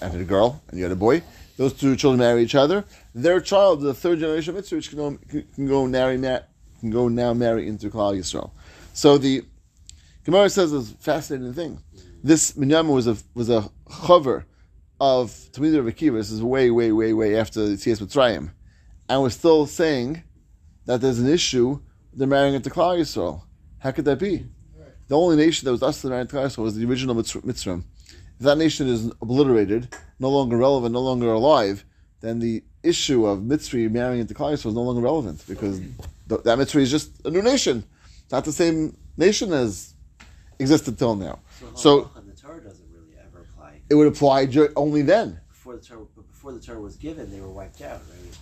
and 0.00 0.12
had 0.12 0.20
a 0.20 0.24
girl 0.24 0.62
and 0.68 0.78
you 0.78 0.84
had 0.84 0.92
a 0.92 0.96
boy. 0.96 1.22
Those 1.56 1.72
two 1.74 1.96
children 1.96 2.20
marry 2.20 2.42
each 2.42 2.54
other. 2.54 2.84
Their 3.14 3.40
child, 3.40 3.82
the 3.82 3.94
third 3.94 4.20
generation 4.20 4.56
of 4.56 4.70
which 4.70 4.88
can 4.88 4.98
go 4.98 5.18
can 5.54 5.68
go 5.68 5.86
marry 5.86 6.18
can 6.18 6.90
go 6.90 7.08
now 7.08 7.32
marry 7.34 7.68
into 7.68 7.90
Klal 7.90 8.16
Yisrael. 8.16 8.50
So 8.94 9.18
the 9.18 9.44
Gemara 10.24 10.50
says 10.50 10.72
a 10.72 10.82
fascinating 10.82 11.52
thing. 11.52 11.82
This 12.22 12.52
Minyama 12.52 12.92
was 12.92 13.06
a 13.06 13.16
was 13.34 13.50
a 13.50 13.70
chover 13.88 14.44
of 15.00 15.30
Tamid 15.52 15.76
of 15.76 15.86
Akiva. 15.86 16.14
This 16.14 16.30
is 16.30 16.42
way, 16.42 16.70
way, 16.70 16.92
way, 16.92 17.12
way 17.12 17.36
after 17.36 17.66
the 17.66 17.74
Tzias 17.74 18.00
Mitzrayim, 18.00 18.52
and 19.08 19.22
we're 19.22 19.30
still 19.30 19.66
saying 19.66 20.22
that 20.86 21.00
there's 21.00 21.18
an 21.18 21.28
issue 21.28 21.80
they're 22.14 22.28
marrying 22.28 22.54
into 22.54 22.70
Klal 22.70 22.98
Yisrael. 22.98 23.42
How 23.78 23.90
could 23.90 24.04
that 24.04 24.18
be? 24.18 24.46
The 25.08 25.18
only 25.18 25.36
nation 25.36 25.66
that 25.66 25.72
was 25.72 25.82
us 25.82 26.00
to 26.02 26.08
marry 26.08 26.22
into 26.22 26.36
Klal 26.36 26.46
Yisrael 26.46 26.64
was 26.64 26.76
the 26.76 26.86
original 26.88 27.14
Mitz- 27.14 27.42
Mitzrayim. 27.42 27.84
If 28.38 28.46
that 28.46 28.58
nation 28.58 28.88
is 28.88 29.10
obliterated, 29.20 29.94
no 30.22 30.30
longer 30.30 30.56
relevant, 30.56 30.92
no 30.92 31.00
longer 31.00 31.30
alive, 31.32 31.84
then 32.20 32.38
the 32.38 32.62
issue 32.84 33.26
of 33.26 33.40
Mitzri 33.40 33.90
marrying 33.90 34.20
into 34.20 34.34
Yisrael 34.34 34.66
is 34.72 34.74
no 34.74 34.82
longer 34.82 35.02
relevant 35.02 35.44
because 35.48 35.80
th- 36.28 36.42
that 36.46 36.56
Mitzri 36.58 36.80
is 36.82 36.90
just 36.90 37.10
a 37.26 37.30
new 37.30 37.42
nation. 37.42 37.84
It's 38.22 38.32
not 38.32 38.44
the 38.44 38.52
same 38.52 38.96
nation 39.16 39.52
as 39.52 39.94
existed 40.58 40.96
till 40.98 41.16
now. 41.16 41.40
So, 41.60 41.66
So- 41.74 42.10
the 42.24 42.40
Torah 42.40 42.60
doesn't 42.62 42.86
really 42.96 43.14
ever 43.26 43.40
apply. 43.46 43.80
It 43.90 43.94
would 43.96 44.06
apply 44.06 44.46
ju- 44.46 44.72
only 44.76 45.02
then. 45.02 45.40
Before 45.48 45.74
the 45.76 45.82
Torah, 45.82 46.06
but 46.16 46.26
before 46.28 46.52
the 46.52 46.60
Torah 46.60 46.80
was 46.80 46.96
given, 46.96 47.30
they 47.32 47.40
were 47.40 47.48
wiped 47.60 47.82
out, 47.82 48.00
right? 48.10 48.36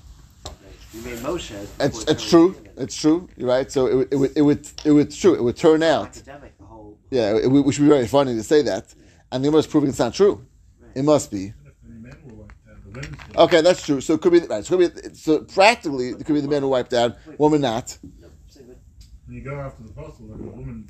right. 0.44 0.54
You 0.92 1.00
made 1.02 1.18
Moshe. 1.18 1.66
It's, 1.80 2.04
it's 2.12 2.28
true. 2.28 2.48
It's 2.76 2.96
true. 2.96 3.28
You're 3.36 3.48
right. 3.48 3.68
So 3.72 3.86
it, 3.86 3.94
would- 3.98 4.12
it 4.12 4.16
would 4.16 4.32
it 4.36 4.42
would 4.42 4.62
it 4.84 4.92
would 4.92 5.10
true. 5.22 5.34
It 5.34 5.42
would 5.42 5.56
turn 5.56 5.82
out. 5.82 6.08
academic. 6.08 6.52
The 6.58 6.64
whole. 6.66 6.98
Yeah, 7.10 7.36
it, 7.44 7.46
which 7.50 7.78
would 7.78 7.84
be 7.88 7.94
very 7.98 8.06
funny 8.06 8.34
to 8.34 8.42
say 8.42 8.60
that, 8.62 8.84
and 9.32 9.42
the 9.42 9.48
Gemara 9.48 9.60
is 9.60 9.66
proving 9.66 9.88
it's 9.90 9.98
not 10.06 10.12
true. 10.14 10.34
It 10.94 11.04
must 11.04 11.30
be. 11.30 11.52
Okay, 13.36 13.60
that's 13.60 13.84
true. 13.84 14.00
So 14.00 14.14
it 14.14 14.20
could 14.20 14.32
be 14.32 14.40
right. 14.40 14.64
So, 14.64 14.76
could 14.78 14.94
be, 14.94 15.14
so 15.14 15.40
practically, 15.40 16.08
it 16.10 16.24
could 16.24 16.34
be 16.34 16.40
the 16.40 16.48
men 16.48 16.62
who 16.62 16.68
wiped 16.68 16.92
out, 16.92 17.16
woman 17.38 17.60
not. 17.60 17.96
No, 18.20 18.28
say 18.48 18.60
what- 18.62 18.78
When 19.26 19.36
you 19.36 19.42
go 19.42 19.58
after 19.60 19.82
the 19.82 19.90
apostle, 19.90 20.26
like 20.26 20.40
a 20.40 20.42
woman, 20.42 20.88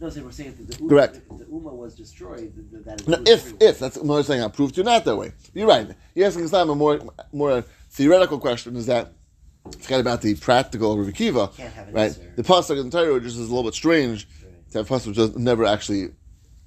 no, 0.00 0.08
say 0.10 0.20
we're 0.20 0.30
saying 0.30 0.54
that 0.58 0.68
the 0.68 0.74
Ummah, 0.84 0.88
Correct. 0.88 1.16
If 1.16 1.38
the 1.38 1.44
Ummah 1.46 1.72
was 1.74 1.94
destroyed. 1.94 2.38
th- 2.54 2.70
th- 2.70 2.84
That 2.84 3.08
No, 3.08 3.16
if 3.26 3.40
everyone. 3.40 3.58
if 3.62 3.78
that's 3.80 3.96
what 3.98 4.16
I'm 4.16 4.22
saying, 4.22 4.42
I 4.42 4.48
proved 4.48 4.76
you 4.76 4.84
not 4.84 5.04
that 5.04 5.16
way. 5.16 5.32
You're 5.54 5.66
right. 5.68 5.88
You're 6.14 6.26
asking 6.28 6.44
Islam 6.44 6.70
a 6.70 6.74
more 6.74 7.00
more 7.32 7.64
theoretical 7.90 8.38
question. 8.38 8.76
Is 8.76 8.86
that 8.86 9.12
forget 9.80 10.00
about 10.00 10.22
the 10.22 10.34
practical 10.36 10.96
Rav 10.98 11.08
Akiva, 11.08 11.54
Can't 11.56 11.72
have 11.74 11.88
an 11.88 11.94
right? 11.94 12.04
answer. 12.06 12.32
The 12.36 12.42
pasuk 12.42 12.78
in 12.80 12.90
the 12.90 12.96
Torah 12.96 13.20
just 13.20 13.36
is 13.36 13.46
a 13.50 13.54
little 13.54 13.64
bit 13.64 13.74
strange 13.74 14.28
Right. 14.42 14.70
to 14.72 14.78
have 14.78 14.88
pasuk 14.88 15.12
just 15.14 15.36
never 15.36 15.64
actually 15.64 16.10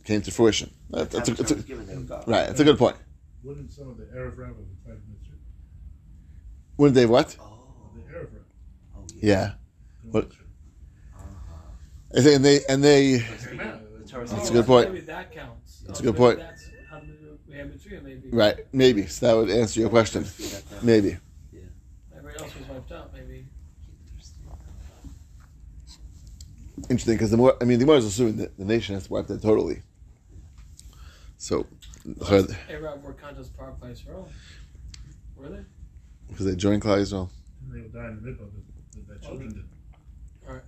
came 0.03 0.21
to 0.23 0.31
fruition. 0.31 0.69
That- 0.89 1.10
That's 1.12 1.29
a, 1.29 1.34
the 1.34 1.38
time 1.38 1.38
that's 1.38 1.38
the 1.38 1.43
a, 1.43 1.47
Torah 1.47 1.55
was 1.57 1.65
given, 1.65 1.86
they 1.88 1.95
were 1.95 2.01
gone. 2.03 2.23
right. 2.27 2.47
That's 2.47 2.60
a 2.60 2.63
good 2.65 2.77
point. 2.77 2.97
Wouldn't 3.43 3.71
some 3.71 3.89
of 3.89 3.97
the 3.97 4.08
Arab 4.15 4.38
rabbis 4.38 4.58
have 4.58 4.84
tried 4.86 5.01
to 5.01 5.08
mention 5.10 5.36
Wouldn't 6.77 6.95
they 6.95 7.06
what? 7.06 7.36
Oh, 7.39 7.89
the 7.95 8.13
Arab 8.15 8.30
rabbis? 8.34 8.47
oh 8.95 9.06
yeah. 9.15 9.27
Yeah. 9.34 9.51
What- 10.12 10.32
I 12.15 12.21
think 12.21 12.36
and 12.36 12.45
they 12.45 12.60
and 12.67 12.84
they 12.84 13.19
Speaking 13.19 13.60
of- 13.62 13.80
the 13.99 14.08
Torah 14.08 14.27
That's 14.27 14.49
a 14.49 14.54
good 14.54 14.65
point. 14.65 14.91
Maybe 14.93 15.06
that 15.06 15.32
counts. 15.32 15.80
That's 15.88 15.99
a 16.01 16.04
good 16.04 16.17
point. 16.17 16.39
That's 16.39 16.69
how 16.89 16.99
the- 16.99 17.38
we 17.47 17.56
have 17.56 17.67
Mitzrayim, 17.67 18.04
maybe. 18.04 18.30
right 18.32 18.65
maybe 18.73 19.06
so 19.08 19.25
that 19.27 19.34
would 19.34 19.49
answer 19.49 19.80
your 19.80 19.89
question. 19.89 20.25
Maybe. 20.82 21.17
Yeah. 21.51 21.62
Everybody 22.15 22.43
else 22.43 22.56
was 22.58 22.67
wiped 22.67 22.91
out, 22.91 23.13
maybe. 23.13 23.45
Interesting 26.89 27.15
because 27.15 27.32
the 27.32 27.38
more 27.38 27.56
I 27.62 27.65
mean 27.65 27.80
the 27.80 27.86
more 27.86 27.95
is 27.97 28.06
assuming 28.06 28.38
that 28.38 28.58
the 28.58 28.65
nation 28.65 28.95
has 28.95 29.10
wiped 29.10 29.30
out 29.32 29.41
totally. 29.41 29.82
So 31.38 31.65
because 32.07 32.53
Arab 32.69 33.03
were 33.03 33.13
contest 33.13 33.55
power 33.57 33.73
by 33.79 33.89
Israel. 33.89 34.29
Were 35.35 35.49
they? 35.49 35.63
Because 36.27 36.45
they 36.45 36.55
joined 36.55 36.81
Klal 36.81 36.97
Yisrael. 36.97 37.29
And 37.63 37.73
they 37.73 37.81
would 37.81 37.93
die 37.93 38.07
in 38.07 38.15
the 38.15 38.21
middle 38.21 38.45
of 38.45 38.53
it, 38.53 38.63
that 38.93 39.07
their 39.07 39.17
children 39.17 39.53
did. 39.53 39.65
Alright. 40.47 40.63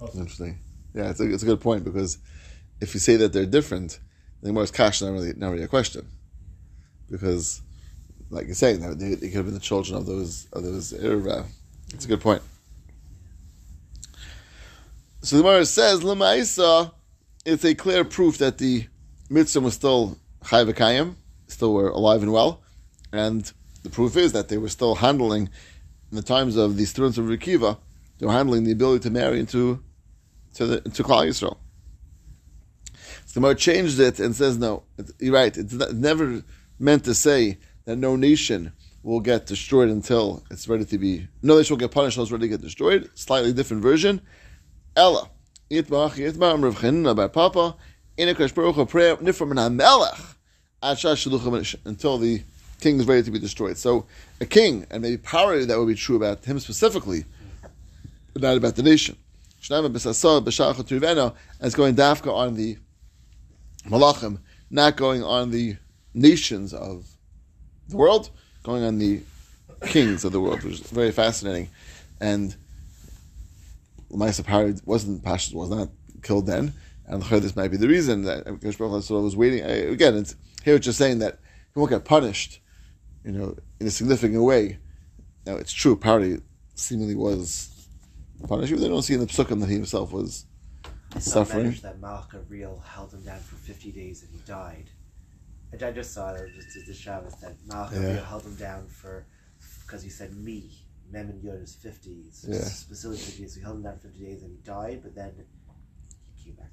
Also, 0.00 0.18
Interesting. 0.18 0.58
Yeah, 0.94 1.10
it's 1.10 1.20
a, 1.20 1.32
it's 1.32 1.42
a 1.42 1.46
good 1.46 1.60
point 1.60 1.84
because 1.84 2.18
if 2.80 2.94
you 2.94 3.00
say 3.00 3.16
that 3.16 3.32
they're 3.32 3.46
different, 3.46 4.00
then 4.42 4.54
more 4.54 4.62
is 4.62 4.70
cash 4.70 5.02
not 5.02 5.12
really 5.12 5.32
not 5.36 5.50
really 5.50 5.64
a 5.64 5.68
question. 5.68 6.06
Because, 7.10 7.62
like 8.30 8.46
you're 8.46 8.54
saying, 8.54 8.80
they, 8.98 9.14
they 9.14 9.28
could 9.28 9.36
have 9.36 9.44
been 9.46 9.54
the 9.54 9.60
children 9.60 9.96
of 9.96 10.06
those 10.06 10.46
of 10.52 10.62
those 10.62 10.92
Arab. 10.92 11.46
It's 11.92 12.04
a 12.04 12.08
good 12.08 12.20
point. 12.20 12.42
So 15.22 15.36
the 15.36 15.42
Gemara 15.42 15.66
says, 15.66 16.00
"Lemaisa," 16.00 16.92
it's 17.44 17.64
a 17.64 17.74
clear 17.74 18.04
proof 18.04 18.38
that 18.38 18.58
the 18.58 18.86
mitzvah 19.28 19.60
was 19.60 19.74
still 19.74 20.18
chai 20.44 20.64
v'kayim, 20.64 21.16
still 21.46 21.72
were 21.72 21.88
alive 21.88 22.22
and 22.22 22.32
well, 22.32 22.62
and 23.12 23.52
the 23.82 23.90
proof 23.90 24.16
is 24.16 24.32
that 24.32 24.48
they 24.48 24.58
were 24.58 24.68
still 24.68 24.96
handling 24.96 25.48
in 26.10 26.16
the 26.16 26.22
times 26.22 26.56
of 26.56 26.76
the 26.76 26.84
students 26.84 27.18
of 27.18 27.26
Rikiva, 27.26 27.78
they 28.18 28.26
were 28.26 28.32
handling 28.32 28.64
the 28.64 28.72
ability 28.72 29.02
to 29.04 29.10
marry 29.10 29.38
into 29.38 29.82
to 30.54 30.66
the 30.66 30.80
to 30.80 31.02
Klal 31.02 31.26
Yisrael. 31.26 31.58
The 33.28 33.34
Gemara 33.34 33.54
changed 33.54 34.00
it 34.00 34.18
and 34.18 34.34
says, 34.34 34.58
no, 34.58 34.84
you're 35.20 35.34
right. 35.34 35.56
It's 35.56 35.72
never 35.92 36.42
meant 36.78 37.04
to 37.04 37.14
say 37.14 37.58
that 37.84 37.96
no 37.96 38.16
nation 38.16 38.72
will 39.02 39.20
get 39.20 39.46
destroyed 39.46 39.90
until 39.90 40.42
it's 40.50 40.66
ready 40.66 40.84
to 40.86 40.98
be. 40.98 41.28
No 41.42 41.56
nation 41.56 41.74
will 41.74 41.78
get 41.78 41.90
punished 41.90 42.16
until 42.16 42.24
it's 42.24 42.32
ready 42.32 42.46
to 42.46 42.48
get 42.48 42.60
destroyed. 42.62 43.10
Slightly 43.14 43.52
different 43.52 43.82
version. 43.82 44.20
Ella. 44.96 45.30
Rav 45.70 47.32
Papa. 47.32 47.76
In 48.18 48.28
a 48.28 48.34
Kosh 48.34 48.50
Baruch 48.50 48.88
prayer, 48.88 49.16
Nifram 49.18 49.52
and 49.52 49.80
HaMelech, 49.80 50.34
until 51.84 52.18
the 52.18 52.42
king 52.80 52.98
is 52.98 53.06
ready 53.06 53.22
to 53.22 53.30
be 53.30 53.38
destroyed. 53.38 53.78
So 53.78 54.06
a 54.40 54.44
king, 54.44 54.88
and 54.90 55.02
maybe 55.02 55.18
power 55.18 55.64
that 55.64 55.78
would 55.78 55.86
be 55.86 55.94
true 55.94 56.16
about 56.16 56.44
him 56.44 56.58
specifically, 56.58 57.26
but 58.32 58.42
not 58.42 58.56
about 58.56 58.74
the 58.74 58.82
nation. 58.82 59.16
Shnama 59.62 59.92
b'sasah 59.92 60.44
b'shach 60.44 60.74
turvena 60.74 61.32
as 61.60 61.76
going 61.76 61.94
dafka 61.94 62.34
on 62.34 62.54
the 62.54 62.76
malachim, 63.86 64.40
not 64.68 64.96
going 64.96 65.22
on 65.22 65.52
the 65.52 65.76
nations 66.12 66.74
of 66.74 67.06
the 67.88 67.96
world, 67.96 68.30
going 68.64 68.82
on 68.82 68.98
the 68.98 69.20
kings 69.86 70.24
of 70.24 70.32
the 70.32 70.40
world, 70.40 70.64
which 70.64 70.80
is 70.80 70.90
very 70.90 71.12
fascinating. 71.12 71.68
And 72.20 72.56
Lamaisa 74.10 74.44
Pari 74.44 74.74
wasn't 74.84 75.22
Pashas 75.22 75.54
was 75.54 75.70
not 75.70 75.88
killed 76.24 76.46
then, 76.46 76.72
and 77.08 77.22
this 77.22 77.56
might 77.56 77.70
be 77.70 77.76
the 77.76 77.88
reason 77.88 78.22
that 78.22 78.44
Kosh 78.62 78.76
Baruch 78.76 79.08
was 79.10 79.36
waiting. 79.36 79.64
I- 79.64 79.90
Again, 79.92 80.16
it's 80.16 80.36
here 80.64 80.76
it's 80.76 80.84
just 80.84 80.98
saying 80.98 81.18
that 81.20 81.38
he 81.74 81.78
won't 81.80 81.90
get 81.90 82.04
punished, 82.04 82.60
you 83.24 83.32
know, 83.32 83.56
in 83.80 83.86
a 83.86 83.90
significant 83.90 84.42
way. 84.42 84.78
Now 85.46 85.56
it's 85.56 85.72
true, 85.72 85.96
Pari 85.96 86.40
seemingly 86.74 87.14
was 87.14 87.70
punished. 88.46 88.72
but 88.72 88.80
They 88.80 88.88
don't 88.88 89.02
see 89.02 89.14
in 89.14 89.20
the 89.20 89.26
psukim 89.26 89.60
that 89.60 89.68
he 89.68 89.74
himself 89.74 90.12
was 90.12 90.44
I 91.14 91.18
saw 91.20 91.44
suffering. 91.44 91.74
That 91.82 92.00
Malka 92.00 92.40
Real 92.48 92.82
held 92.86 93.12
him 93.14 93.22
down 93.22 93.40
for 93.40 93.56
50 93.56 93.90
days 93.92 94.22
and 94.22 94.30
he 94.30 94.38
died. 94.46 94.90
And 95.72 95.82
I 95.82 95.90
just 95.92 96.12
saw 96.12 96.34
it 96.34 96.50
just 96.54 96.86
the 96.86 96.94
Shabbos 96.94 97.34
that 97.42 97.54
Malka 97.66 97.94
Yeah. 97.96 98.12
Real 98.14 98.24
held 98.24 98.44
him 98.44 98.56
down 98.56 98.86
for 98.88 99.24
because 99.84 100.02
he 100.02 100.10
said 100.10 100.36
me. 100.36 100.70
Mem 101.10 101.30
and 101.30 101.42
Yod 101.42 101.62
is 101.62 101.74
50. 101.74 102.24
So 102.32 102.48
Yeah. 102.52 102.58
Specifically 102.64 103.16
50 103.24 103.42
days. 103.42 103.54
So 103.54 103.60
he 103.60 103.64
held 103.64 103.76
him 103.76 103.82
down 103.84 103.96
for 103.98 104.08
50 104.08 104.24
days 104.24 104.42
and 104.42 104.50
he 104.52 104.58
died, 104.62 105.00
but 105.02 105.14
then 105.14 105.32
he 106.36 106.44
came 106.44 106.54
back. 106.56 106.70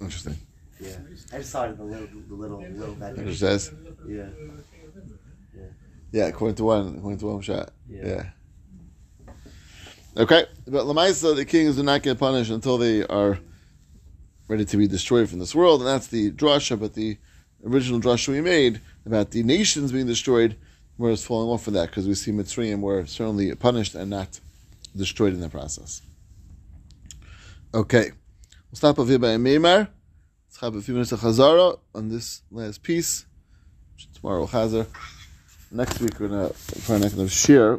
Interesting. 0.00 0.36
Yeah. 0.80 0.96
I 1.32 1.38
just 1.38 1.50
saw 1.50 1.64
it 1.64 1.70
in 1.70 1.76
the 1.78 1.84
little, 1.84 2.06
the 2.28 2.34
little, 2.34 2.60
little 2.60 3.28
It 3.28 3.34
says, 3.36 3.72
Yeah. 4.06 4.26
yeah, 6.12 6.26
according 6.26 6.56
to 6.56 6.64
one, 6.64 6.96
according 6.98 7.18
to 7.20 7.26
one 7.26 7.40
shot, 7.40 7.72
Yeah. 7.88 8.06
yeah. 8.06 8.30
Okay, 10.18 10.46
but 10.66 10.86
Lamaisa, 10.86 11.36
the 11.36 11.44
kings 11.44 11.76
do 11.76 11.82
not 11.82 12.02
get 12.02 12.18
punished 12.18 12.50
until 12.50 12.78
they 12.78 13.04
are 13.04 13.38
ready 14.48 14.64
to 14.64 14.76
be 14.76 14.86
destroyed 14.86 15.28
from 15.28 15.40
this 15.40 15.54
world, 15.54 15.80
and 15.80 15.88
that's 15.88 16.06
the 16.06 16.30
drasha. 16.30 16.78
But 16.78 16.94
the 16.94 17.18
original 17.64 18.00
drasha 18.00 18.28
we 18.28 18.40
made 18.40 18.80
about 19.04 19.30
the 19.30 19.42
nations 19.42 19.92
being 19.92 20.06
destroyed, 20.06 20.56
we're 20.96 21.10
just 21.12 21.26
falling 21.26 21.50
off 21.50 21.66
of 21.66 21.74
that 21.74 21.90
because 21.90 22.06
we 22.08 22.14
see 22.14 22.32
Mitzrayim 22.32 22.80
were 22.80 23.04
certainly 23.06 23.54
punished 23.54 23.94
and 23.94 24.08
not 24.08 24.40
destroyed 24.96 25.34
in 25.34 25.40
the 25.40 25.50
process. 25.50 26.00
Okay, 27.74 28.12
we'll 28.76 28.92
stop 28.92 28.98
over 28.98 29.08
here 29.08 29.18
by 29.18 29.30
a 29.30 29.38
Meimar. 29.38 29.88
Let's 30.48 30.60
have 30.60 30.74
a 30.74 30.82
few 30.82 30.92
minutes 30.92 31.10
of 31.10 31.20
Chazara 31.20 31.78
on 31.94 32.10
this 32.10 32.42
last 32.50 32.82
piece. 32.82 33.24
Tomorrow, 34.12 34.46
Chazar. 34.46 34.86
Next 35.70 35.98
week, 35.98 36.20
we're 36.20 36.28
gonna 36.28 36.50
for 36.50 36.92
our 36.92 36.98
next 36.98 37.16
share. 37.30 37.74